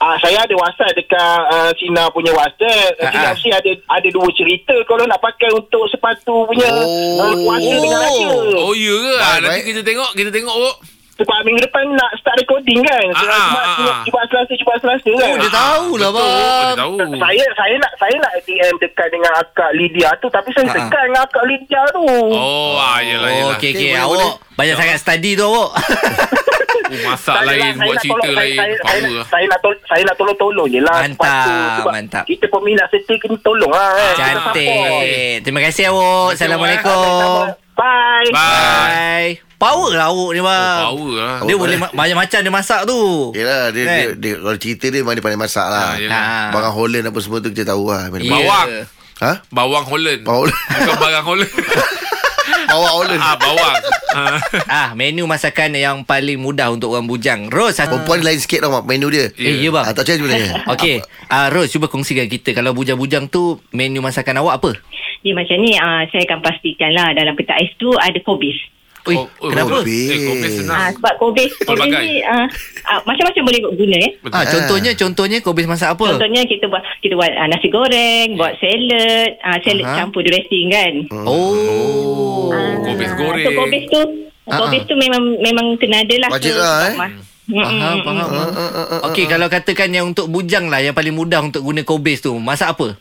Ah, 0.00 0.16
saya 0.16 0.40
ada 0.40 0.54
WhatsApp 0.56 0.96
dekat 0.96 1.40
uh, 1.52 1.70
Sina 1.76 2.08
punya 2.08 2.32
WhatsApp. 2.32 2.96
Ah, 3.04 3.12
Sina 3.12 3.26
ah. 3.28 3.32
mesti 3.36 3.52
ada 3.52 3.70
ada 3.84 4.08
dua 4.08 4.32
cerita 4.32 4.72
kalau 4.88 5.04
nak 5.04 5.20
pakai 5.20 5.52
untuk 5.52 5.84
sepatu 5.92 6.48
punya 6.48 6.72
Oh. 6.72 7.20
uh, 7.20 7.34
puasa 7.36 7.68
dengan 7.68 8.00
raja. 8.00 8.28
Oh 8.64 8.72
ya 8.72 8.96
ke 8.96 9.14
ah, 9.20 9.36
Nanti 9.44 9.60
kita 9.68 9.80
tengok 9.84 10.10
Kita 10.16 10.30
tengok 10.32 10.54
awak 10.56 10.76
Sebab 11.20 11.36
minggu 11.42 11.60
depan 11.60 11.84
nak 11.92 12.10
start 12.16 12.32
recording 12.34 12.80
kan. 12.80 13.04
Sebab 13.12 13.28
ah, 13.30 13.52
ah, 13.52 13.76
ah. 13.78 14.00
Jumaat 14.02 14.26
Selasa, 14.26 14.52
Jumaat 14.54 14.78
Selasa 14.80 15.10
kan. 15.10 15.28
Oh, 15.28 15.36
dia 15.36 15.50
tahu 15.50 15.88
lah 15.94 16.10
Betul 16.10 16.24
bang. 16.24 16.64
Dia 16.66 16.80
tahu 16.80 16.96
Saya 17.14 17.44
saya 17.54 17.74
nak 17.76 17.92
saya 17.94 18.14
nak 18.16 18.32
DM 18.40 18.74
dekat 18.78 19.08
dengan 19.10 19.32
akak 19.36 19.70
Lydia 19.72 20.10
tu 20.16 20.28
tapi 20.28 20.48
saya 20.50 20.64
Ah, 20.64 20.70
ah. 20.70 20.76
tekan 20.80 21.04
dengan 21.06 21.22
akak 21.22 21.44
Lydia 21.44 21.82
tu. 21.90 22.04
Oh 22.30 22.72
ah, 22.74 22.98
yelah, 22.98 23.28
Oh, 23.28 23.36
yelah. 23.38 23.54
okey 23.54 23.70
okey. 23.70 23.88
Awak 23.92 24.08
boleh. 24.08 24.32
banyak 24.54 24.74
sangat 24.74 24.96
study 24.98 25.30
tu 25.32 25.44
awak. 25.44 25.70
Oh, 26.82 26.98
masak 27.04 27.30
Tak 27.32 27.44
lain 27.44 27.60
adalah, 27.60 27.76
Buat 27.76 27.86
nak 27.86 28.02
cerita 28.02 28.18
tolong, 28.18 28.34
lain 28.34 28.50
saya, 28.50 28.66
saya, 28.66 28.74
Power 28.80 28.90
saya, 28.90 29.10
lah 29.12 29.26
saya 29.28 29.44
nak 29.46 29.60
tol- 29.60 29.84
saya 29.86 30.02
nak 30.02 30.16
tolong-tolong 30.16 30.66
je 30.66 30.80
lah 30.80 30.96
Mantap. 30.98 31.76
Sebab 31.76 31.92
mantap. 31.92 32.24
Kita 32.24 32.44
peminat 32.48 32.86
setia 32.88 33.14
kena 33.16 33.36
tolong 33.40 33.70
lah 33.70 33.90
kan. 33.92 34.14
Cantik. 34.16 35.36
Terima 35.44 35.60
kasih 35.60 35.84
awak. 35.86 36.34
Assalamualaikum. 36.34 37.54
Bye. 37.76 38.28
Bye 38.28 39.38
Bye. 39.38 39.49
Power 39.60 39.92
lah 39.92 40.08
awak 40.08 40.30
ni 40.32 40.40
Oh, 40.40 40.46
bang. 40.46 40.80
power 40.82 41.10
lah 41.12 41.36
Dia 41.44 41.54
boleh 41.54 41.76
ma- 41.76 41.92
banyak 41.92 42.16
macam 42.16 42.38
dia 42.40 42.48
masak 42.50 42.80
tu. 42.82 42.96
Yelah, 43.30 43.68
dia, 43.68 43.84
Kan? 43.84 43.92
dia, 43.92 44.06
dia, 44.16 44.32
kalau 44.40 44.56
cerita 44.56 44.88
dia 44.88 44.98
memang 44.98 45.12
dia 45.12 45.20
pandai 45.20 45.36
masak 45.38 45.66
lah. 45.66 45.84
Ah, 45.86 45.94
yelah. 45.94 46.16
Ha. 46.16 46.48
Barang 46.48 46.72
Holland 46.72 47.04
apa 47.04 47.18
semua 47.20 47.38
tu 47.38 47.52
kita 47.52 47.68
tahu 47.68 47.92
lah. 47.92 48.08
Ya. 48.10 48.24
Bawang. 48.26 48.68
Ha? 49.20 49.32
Bawang 49.52 49.84
Holland 49.84 50.24
Bawang 50.24 50.48
Bukan 50.48 50.96
barang 50.96 51.24
Holland 51.26 51.52
Bawang 52.72 52.92
Holland. 52.96 53.20
Ah 53.20 53.36
bawang 53.36 53.76
ah. 54.16 54.38
Ah, 54.64 54.88
menu 54.94 55.22
masakan 55.24 55.70
yang 55.72 56.02
paling 56.02 56.38
mudah 56.38 56.70
untuk 56.70 56.90
orang 56.90 57.04
bujang. 57.04 57.46
Ros, 57.46 57.76
satu. 57.76 58.00
Perempuan 58.00 58.24
lain 58.24 58.38
sikit 58.38 58.64
tau 58.64 58.72
Mak, 58.72 58.86
menu 58.86 59.12
dia. 59.12 59.28
Eh, 59.34 59.60
ya 59.60 59.68
bang. 59.68 59.84
Ah, 59.84 59.92
tak 59.92 60.08
macam 60.08 60.16
sebenarnya. 60.16 60.50
Okey, 60.68 60.96
ah 61.28 61.46
Ros 61.48 61.68
cuba 61.68 61.86
kongsikan 61.86 62.26
kita 62.26 62.50
kalau 62.52 62.72
bujang-bujang 62.72 63.28
tu 63.28 63.60
menu 63.70 64.00
masakan 64.00 64.40
awak 64.40 64.56
apa? 64.56 64.70
Dia 65.20 65.36
macam 65.36 65.56
ni, 65.58 65.76
uh, 65.76 66.08
saya 66.08 66.24
akan 66.24 66.40
pastikan 66.40 66.90
lah 66.90 67.12
dalam 67.12 67.36
peta 67.36 67.52
ais 67.52 67.76
tu 67.76 67.92
ada 67.92 68.16
kobis. 68.24 68.56
Ui, 69.02 69.16
Oh, 69.16 69.24
oh, 69.40 69.48
kenapa? 69.48 69.80
Kobe. 69.80 69.96
Eh 70.06 70.18
kobe 70.22 70.48
Ah, 70.68 70.88
sebab 70.92 71.14
kobis, 71.16 71.50
kobis 71.58 71.88
ni 71.88 72.20
uh, 72.20 72.44
uh, 72.84 73.00
macam-macam 73.02 73.42
boleh 73.42 73.60
guna 73.72 73.96
eh. 73.96 74.10
Ah, 74.28 74.44
contohnya 74.44 74.92
contohnya 74.92 75.38
kobis 75.40 75.64
masak 75.64 75.96
apa? 75.96 76.04
Contohnya 76.12 76.44
kita 76.44 76.68
buat 76.68 76.84
kita 77.00 77.16
buat 77.16 77.32
uh, 77.32 77.46
nasi 77.48 77.68
goreng, 77.68 78.36
buat 78.36 78.52
salad, 78.56 79.30
uh, 79.40 79.58
salad 79.64 79.84
Aha. 79.84 79.96
campur 79.96 80.20
dressing 80.20 80.68
kan. 80.68 80.92
Oh. 81.16 82.52
Ah, 82.52 82.76
Kobis 82.82 83.10
goreng. 83.14 83.44
So 83.44 83.50
kobis 83.56 83.84
tu, 83.88 84.00
Ah, 84.44 84.58
kobis 84.58 84.82
ah. 84.82 84.86
tu 84.86 84.94
memang 84.94 85.22
memang 85.38 85.66
kena 85.76 86.02
ada 86.02 86.16
lah. 86.18 86.28
Wajib 86.30 86.54
lah, 86.54 86.76
eh. 86.84 86.94
mas- 86.94 87.28
Faham, 87.50 87.98
faham. 88.06 88.28
Ah, 88.30 88.46
ah, 88.46 88.70
ah, 88.70 88.86
ah, 88.92 89.00
Okey, 89.10 89.26
kalau 89.26 89.50
katakan 89.50 89.90
yang 89.90 90.06
untuk 90.06 90.30
bujang 90.30 90.70
lah 90.70 90.78
yang 90.78 90.94
paling 90.94 91.10
mudah 91.10 91.42
untuk 91.42 91.64
guna 91.64 91.82
kobis 91.82 92.22
tu, 92.22 92.30
masak 92.38 92.78
apa? 92.78 92.94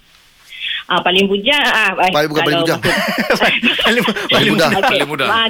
Ah 0.89 0.99
paling 0.99 1.25
bujang 1.25 1.61
ah 1.61 1.93
ah, 1.93 2.09
Paling- 2.09 2.27
bukan 2.27 2.41
paling 2.43 2.59
bujang. 2.65 2.79
paling 3.85 4.03
paling 4.27 4.51
mudah. 4.51 4.69
Okey. 4.73 4.83
Paling 4.97 5.07
mudah. 5.07 5.27
Ah 5.29 5.45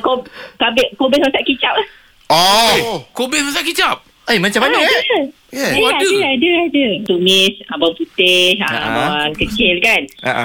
kabit, 0.58 0.88
kobis 0.96 1.20
masak 1.20 1.44
kicap 1.44 1.74
lah. 1.74 1.88
Oh. 2.30 3.02
Kobe 3.10 3.42
masak 3.42 3.66
kicap 3.66 4.06
Eh, 4.28 4.38
macam 4.38 4.62
mana 4.62 4.78
ah, 4.78 4.86
eh? 4.86 4.86
ada. 4.86 5.18
Yeah. 5.50 5.72
Ada, 5.74 5.82
Oh, 5.82 5.90
ada. 5.90 6.06
ada, 6.06 6.30
ada, 6.30 6.50
ada. 6.62 6.86
Tumis, 7.02 7.50
bawang 7.72 7.98
putih, 7.98 8.62
ah, 8.62 8.78
bawang 8.94 9.34
kecil 9.34 9.82
kan. 9.82 10.02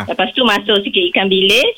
Lepas 0.09 0.33
tu 0.33 0.41
masuk 0.41 0.81
sikit 0.81 1.05
ikan 1.13 1.29
bilis. 1.29 1.77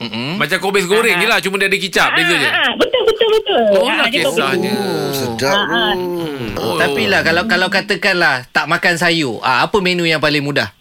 Mm-mm. 0.00 0.34
Macam 0.34 0.58
kobe 0.58 0.80
goreng 0.82 1.12
Ah. 1.12 1.20
je 1.20 1.28
lah 1.28 1.38
Cuma 1.38 1.54
dia 1.54 1.68
ada 1.68 1.76
kicap 1.76 2.08
Beza 2.16 2.32
je 2.32 2.48
betul, 2.74 3.02
betul, 3.04 3.28
betul. 3.30 3.62
Oh, 3.76 3.84
Ah, 3.84 3.94
lah 3.94 4.06
dia 4.08 4.24
kobis. 4.24 4.32
kisahnya. 4.34 4.76
Sedap. 5.12 5.52
Ah, 5.52 5.60
ah. 5.62 5.92
Hmm. 5.94 6.48
Oh. 6.56 6.74
Tapi 6.74 7.02
lah 7.04 7.20
kalau 7.20 7.44
kalau 7.44 7.68
katakanlah 7.68 8.48
tak 8.48 8.64
makan 8.64 8.96
sayur, 8.96 9.38
ah, 9.40 9.62
apa 9.62 9.76
menu 9.78 10.02
yang 10.02 10.18
paling 10.18 10.40
mudah? 10.40 10.72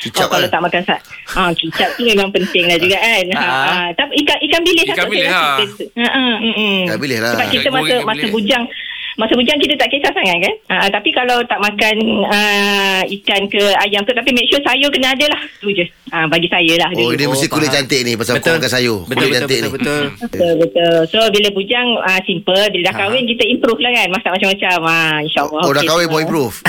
Kicap 0.00 0.24
oh, 0.24 0.28
kalau 0.30 0.42
lah. 0.42 0.50
tak 0.50 0.60
makan 0.62 0.82
sat. 0.82 1.00
Ah, 1.30 1.52
kicap 1.52 1.92
tu 1.92 2.02
memang 2.02 2.28
penting 2.30 2.64
lah 2.64 2.76
juga 2.76 2.96
kan. 2.96 3.24
Ha, 3.30 3.36
Ah. 3.36 3.68
ah. 3.68 3.88
Tapi 3.92 4.12
ikan 4.18 4.38
ikan 4.40 4.60
bilis 4.64 4.86
Ikan 4.86 5.06
bilis 5.06 5.28
lah. 5.28 5.60
rasa. 5.60 5.84
Ha, 5.94 6.08
mm. 6.40 6.80
Ikan 6.88 6.98
bilis 6.98 7.18
lah. 7.18 7.30
Sebab 7.30 7.46
kita 7.46 7.60
Ikan 7.60 7.70
masa 7.70 7.84
goreng, 7.84 7.98
ikan 7.98 8.08
masa 8.08 8.20
bilis. 8.22 8.32
bujang 8.32 8.64
Masa 9.12 9.32
bujang 9.32 9.56
kita 9.56 9.74
tak 9.74 9.88
kisah 9.88 10.08
sangat 10.08 10.36
kan 10.38 10.54
uh, 10.70 10.86
Tapi 10.88 11.08
kalau 11.10 11.36
tak 11.44 11.58
makan 11.58 11.94
uh, 12.24 13.00
Ikan 13.04 13.44
ke 13.46 13.58
ayam 13.80 14.00
tu 14.00 14.10
Tapi 14.10 14.30
make 14.30 14.46
sure 14.46 14.60
sayur 14.60 14.88
kena 14.88 15.10
ada 15.10 15.24
lah 15.26 15.40
Tu 15.58 15.72
je 15.72 15.84
uh, 16.08 16.24
Bagi 16.26 16.46
saya 16.46 16.72
lah 16.76 16.88
Oh, 16.92 17.10
ini 17.10 17.24
Oh, 17.24 17.30
mesti 17.30 17.46
kulit 17.46 17.66
faham. 17.66 17.80
cantik 17.80 18.00
ni 18.02 18.14
pasal 18.14 18.38
kau 18.38 18.52
makan 18.52 18.68
sayur. 18.68 18.98
Betul, 19.02 19.16
kulit 19.16 19.26
betul, 19.26 19.36
cantik 19.36 19.58
betul, 19.58 19.60
ni. 19.60 19.72
betul. 19.72 20.02
Betul 20.22 20.52
betul 20.60 20.94
So 21.06 21.18
bila 21.28 21.48
bujang 21.50 21.86
uh, 21.98 22.20
Simple 22.22 22.62
Bila 22.68 22.82
dah 22.84 22.88
Ha. 22.90 22.98
kahwin 23.00 23.22
Kita 23.24 23.42
improve 23.44 23.80
lah 23.80 23.90
kan 23.92 24.06
Masak 24.10 24.30
macam-macam 24.32 24.76
uh, 24.80 25.16
InsyaAllah 25.22 25.60
Oh, 25.60 25.70
dah 25.70 25.76
okey 25.76 25.88
kahwin 25.88 26.06
mau 26.06 26.20
improve. 26.20 26.54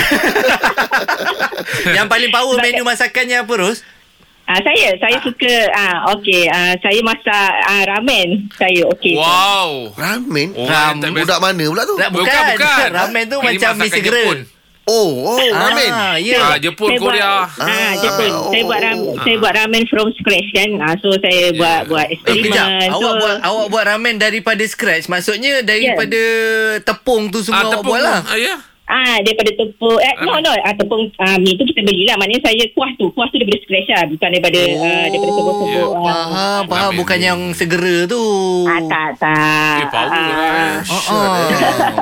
yang 1.92 2.06
paling 2.06 2.28
power 2.28 2.54
menu 2.58 2.82
masakannya 2.82 3.36
apa, 3.38 3.52
Ros? 3.54 3.78
Ah 4.52 4.60
saya 4.60 4.92
saya 4.98 5.16
suka 5.18 5.54
ah 5.72 6.12
okey 6.12 6.44
ah 6.46 6.76
saya 6.78 7.00
masak 7.00 7.52
ah, 7.64 7.82
ramen 7.88 8.28
saya 8.52 8.84
okey. 8.92 9.16
Wow 9.16 9.88
Ramen. 9.94 10.52
Oh, 10.52 10.68
Ram- 10.68 11.00
tak 11.00 11.08
biasa. 11.08 11.24
Budak 11.24 11.38
mana 11.40 11.64
pula 11.64 11.82
tu? 11.82 11.94
Tak, 11.96 12.10
bukan. 12.10 12.26
Bukan, 12.26 12.44
bukan. 12.54 12.88
Ramen 12.92 13.24
tu 13.24 13.36
Ini 13.38 13.46
macam 13.48 13.72
mi 13.74 13.88
segera. 13.88 14.20
Jepun. 14.20 14.38
Oh, 14.82 15.30
oh, 15.30 15.38
ramen. 15.38 15.88
Ah, 15.88 16.18
ya. 16.18 16.42
Ah, 16.44 16.58
Jepun, 16.58 16.90
Saya 16.90 16.98
Korea 16.98 17.46
Buat, 17.46 17.62
ah, 17.62 17.92
Jepun. 17.96 18.28
Ah, 18.28 18.42
saya 18.44 18.58
oh. 18.58 18.66
buat 18.66 18.80
ram, 18.82 18.98
saya 19.16 19.36
buat 19.38 19.52
ramen 19.54 19.82
from 19.86 20.08
scratch 20.12 20.48
kan. 20.52 20.70
Ah, 20.82 20.94
so 20.98 21.08
saya 21.14 21.42
buat 21.54 21.80
buat 21.86 22.06
Eh, 22.08 22.18
kejap. 22.18 22.66
eksperimen. 22.66 22.90
so, 22.90 22.98
Awak 22.98 23.12
buat 23.16 23.36
awak 23.40 23.66
buat 23.70 23.84
ramen 23.86 24.14
daripada 24.18 24.62
scratch. 24.66 25.06
Maksudnya 25.06 25.62
daripada 25.62 26.20
tepung 26.82 27.30
tu 27.30 27.40
semua 27.40 27.62
Ah, 27.62 27.64
awak 27.64 27.74
tepung 27.78 27.94
buat 27.94 28.02
lah. 28.02 28.20
ah, 28.26 28.34
ya. 28.36 28.54
Ah, 28.84 29.16
daripada 29.18 29.48
tepung 29.50 29.96
eh, 29.96 30.14
no 30.20 30.36
no 30.36 30.52
ah, 30.52 30.74
tepung 30.74 31.06
ah, 31.16 31.34
mi 31.36 31.54
tu 31.54 31.64
kita 31.64 31.80
belilah 31.80 32.12
maknanya 32.14 32.44
saya 32.44 32.64
kuah 32.70 32.90
tu 32.92 33.08
kuah 33.08 33.24
tu 33.26 33.36
daripada 33.36 33.58
scratch 33.60 33.88
lah 33.88 34.02
bukan 34.06 34.28
daripada 34.28 34.60
Oh, 34.60 34.82
ah, 34.82 35.04
daripada 35.04 35.30
tepung-tepung 35.30 35.70
ya. 35.70 35.82
ah. 35.82 36.02
Faham, 36.02 36.62
faham. 36.66 36.92
Bukan 36.94 37.18
yang 37.18 37.38
segera 37.52 37.96
tu. 38.04 38.22
ah 38.64 38.80
tak 38.84 39.08
tak 39.16 39.76
Eh, 39.78 39.86
power 39.88 40.10
Ah, 40.10 40.28
lah. 40.28 40.52
eh. 40.52 40.76
Oh, 40.84 41.02
oh. 41.08 41.46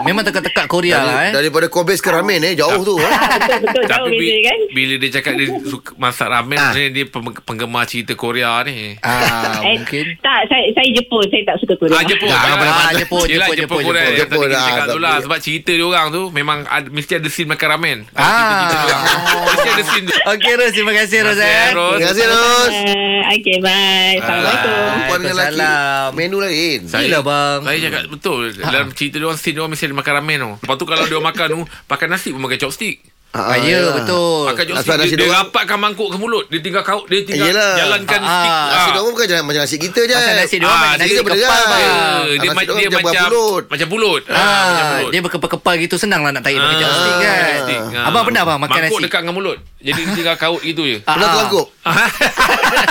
Memang 0.03 0.23
tekak-tekak 0.23 0.67
Korea 0.67 0.99
lah 1.01 1.19
eh. 1.23 1.33
Daripada 1.33 1.67
Kobe's 1.67 1.99
ke 1.99 2.09
ramen 2.09 2.41
eh, 2.41 2.55
jauh 2.55 2.81
tu. 2.81 2.97
eh. 2.97 3.07
ah, 3.07 3.39
betul 3.39 3.59
betul 3.63 3.83
jauh 3.85 4.07
Tapi 4.07 4.17
beza 4.17 4.33
bi- 4.33 4.43
kan 4.43 4.59
bila 4.71 4.95
dia 4.97 5.11
cakap 5.13 5.33
dia 5.35 5.47
suka 5.63 5.91
masak 5.97 6.29
ramen 6.29 6.57
Ah. 6.57 6.73
ni 6.73 6.91
dia 6.91 7.05
penggemar 7.39 7.85
cerita 7.85 8.13
Korea 8.15 8.61
ni. 8.63 8.97
Ah, 9.01 9.61
Eh, 9.63 9.77
mungkin. 9.77 10.17
tak 10.19 10.49
saya 10.49 10.65
saya 10.73 10.89
Jepun 10.91 11.23
saya 11.29 11.43
tak 11.45 11.57
suka 11.61 11.77
Korea 11.77 11.93
Ah 11.93 12.03
Jepun. 12.03 12.27
Ah, 12.27 12.41
Ah, 12.41 12.93
Jepun, 12.93 13.25
Yelah, 13.27 13.47
Jepun, 13.47 13.55
Jepun, 13.55 13.79
Jepun, 13.79 13.81
Korea. 13.85 14.03
Jepun. 14.03 14.17
Yang 14.17 14.27
tadi 14.27 14.41
kita 14.41 14.49
Jepun, 14.51 14.67
cakap 14.67 14.81
ah, 14.81 14.89
tu 14.89 14.99
lah 14.99 15.11
tapi- 15.13 15.23
sebab 15.23 15.39
cerita 15.39 15.71
dia 15.71 15.87
orang 15.87 16.07
tu 16.09 16.23
memang 16.33 16.59
ada, 16.71 16.87
mesti 16.87 17.13
ada 17.19 17.27
scene 17.27 17.51
makan 17.51 17.69
ramen. 17.75 17.99
Ah. 18.15 18.23
Ah. 18.23 18.69
Dia 18.71 18.79
orang. 18.87 19.05
Mesti 19.51 19.69
ada 19.75 19.85
scene 19.91 20.05
tu. 20.07 20.15
Okey 20.15 20.53
Ros, 20.55 20.71
terima 20.71 20.93
kasih 20.95 21.19
Ros 21.27 21.35
Terima 21.35 21.51
kasih, 21.51 21.67
eh. 21.67 21.71
Ros. 21.75 21.91
Terima 21.99 22.09
kasih, 22.15 22.25
Ros. 22.31 22.75
Ah, 23.21 23.35
okay 23.35 23.57
bye 23.59 24.15
assalamualaikum 24.23 24.71
Perempuan 24.71 25.19
dengan 25.19 25.37
lelaki. 25.37 26.15
Menu 26.15 26.37
lain. 26.39 26.79
Yelah, 26.87 27.23
bang. 27.27 27.61
Saya 27.67 27.79
cakap 27.83 28.03
betul. 28.07 28.43
Dalam 28.55 28.89
cerita 28.95 29.17
dia 29.19 29.27
orang 29.27 29.41
scene 29.43 29.55
dia 29.59 29.63
orang 29.67 29.73
mesti 29.75 29.85
ada 29.91 29.97
makan 29.99 30.13
ramen 30.23 30.39
tu. 30.39 30.51
Lepas 30.63 30.77
tu 30.79 30.87
kalau 30.87 31.05
dia 31.11 31.19
makan 31.19 31.47
tu 31.51 31.61
pakai 31.91 32.07
nasi 32.07 32.29
pun 32.31 32.41
pakai 32.47 32.59
chopstick. 32.63 33.03
Ah, 33.31 33.55
ya, 33.55 33.95
betul. 33.95 34.43
Pakai 34.45 34.67
Asal 34.67 34.75
chopstick 34.75 34.99
nasi 34.99 35.09
dia, 35.09 35.17
dia 35.17 35.23
dorang- 35.25 35.47
rapatkan 35.47 35.79
mangkuk 35.79 36.11
ke 36.11 36.19
mulut. 36.19 36.45
Dia 36.47 36.59
tinggal 36.59 36.83
kau 36.83 37.07
dia 37.07 37.23
tinggal 37.23 37.47
Yelah. 37.47 37.73
jalankan 37.79 38.21
Ah, 38.21 38.27
stick. 38.27 38.51
Nasi 38.51 38.89
dia 38.91 39.01
bukan 39.01 39.15
macam 39.23 39.39
macam 39.47 39.61
nasi 39.63 39.77
kita 39.79 40.01
je. 40.03 40.13
Pasal 40.13 40.35
nasi 40.35 40.57
dia 40.57 40.67
orang 40.67 40.75
Ah, 40.75 40.83
macam 40.83 40.99
nasi 40.99 41.13
dia 41.13 41.23
kepal 41.23 41.39
bang. 41.39 41.47
Ya, 41.47 41.63
dia, 41.63 41.71
Ah, 41.71 42.51
nasi 42.51 42.67
dia 42.67 42.75
dorang 42.75 42.91
macam 42.91 42.91
macam 42.91 43.23
pulut. 43.23 43.63
Macam 43.71 43.87
pulut. 43.87 44.23
Ah, 44.27 44.35
macam 44.35 44.43
Ah, 44.43 44.91
pulut. 44.93 45.11
dia 45.11 45.21
berkepal-kepal 45.23 45.75
gitu 45.79 45.95
senang 45.95 46.21
lah 46.21 46.33
nak 46.33 46.43
tarik 46.43 46.59
pakai 46.59 46.75
Ah, 46.75 46.91
kan. 47.23 47.55
stick. 47.63 47.81
Ah. 47.93 48.09
Abang 48.11 48.25
pernah 48.27 48.43
bang 48.45 48.59
makan 48.59 48.75
Mangkuk 48.77 48.91
nasi? 48.93 49.05
dekat 49.07 49.21
dengan 49.23 49.35
mulut. 49.37 49.59
Jadi 49.79 50.01
dia 50.03 50.13
tinggal 50.13 50.37
kaut 50.37 50.61
gitu 50.61 50.83
je. 50.85 50.99
Ah, 51.01 51.15
Pernah 51.15 51.23
ah. 51.23 51.33
terlangkup? 51.33 51.67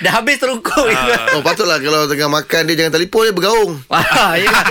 Dah 0.00 0.12
habis 0.14 0.36
terungkuk 0.36 0.86
gitu. 0.86 1.10
Oh 1.34 1.42
patutlah 1.42 1.76
kalau 1.76 2.04
tengah 2.06 2.28
makan 2.30 2.62
dia 2.64 2.76
jangan 2.76 2.92
telefon 2.94 3.22
dia 3.22 3.34
bergaung. 3.34 3.72
Ah, 3.88 4.32
yelah. 4.34 4.64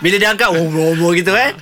Bila 0.00 0.16
dia 0.16 0.28
angkat 0.30 0.48
Ngobrol-ngobrol 0.50 1.12
gitu 1.14 1.32
eh 1.32 1.52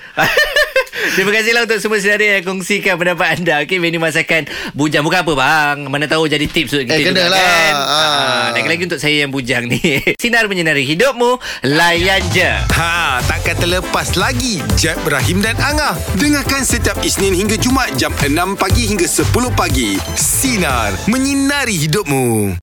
Terima 1.13 1.31
kasihlah 1.31 1.63
untuk 1.63 1.79
semua 1.79 1.99
sedara 1.99 2.27
yang 2.33 2.45
kongsikan 2.45 2.95
pendapat 2.95 3.29
anda 3.37 3.55
Okey, 3.61 3.77
menu 3.77 3.99
masakan 3.99 4.47
bujang 4.73 5.03
Bukan 5.03 5.21
apa 5.21 5.33
bang 5.33 5.79
Mana 5.85 6.07
tahu 6.07 6.27
jadi 6.27 6.45
tips 6.45 6.73
untuk 6.73 6.87
kita 6.87 6.95
Eh, 6.95 7.05
kena 7.05 7.19
juga 7.19 7.29
lah. 7.29 7.43
kan 7.43 7.75
Ah. 7.75 8.47
Lagi-lagi 8.53 8.83
untuk 8.85 8.99
saya 8.99 9.17
yang 9.21 9.31
bujang 9.31 9.67
ni 9.67 9.81
Sinar 10.23 10.47
menyinari 10.47 10.87
hidupmu 10.87 11.37
Layan 11.67 12.23
je 12.31 12.51
Ha, 12.73 13.19
takkan 13.23 13.57
terlepas 13.57 14.15
lagi 14.15 14.63
Jeb, 14.75 14.97
Ibrahim 15.03 15.41
dan 15.41 15.57
Angah. 15.57 15.93
Dengarkan 16.15 16.63
setiap 16.63 16.99
Isnin 17.01 17.33
hingga 17.33 17.55
Jumaat 17.55 17.95
jam 17.95 18.11
6 18.13 18.29
pagi 18.55 18.85
hingga 18.85 19.05
10 19.05 19.29
pagi. 19.53 19.99
Sinar, 20.15 20.95
menyinari 21.05 21.77
hidupmu. 21.79 22.57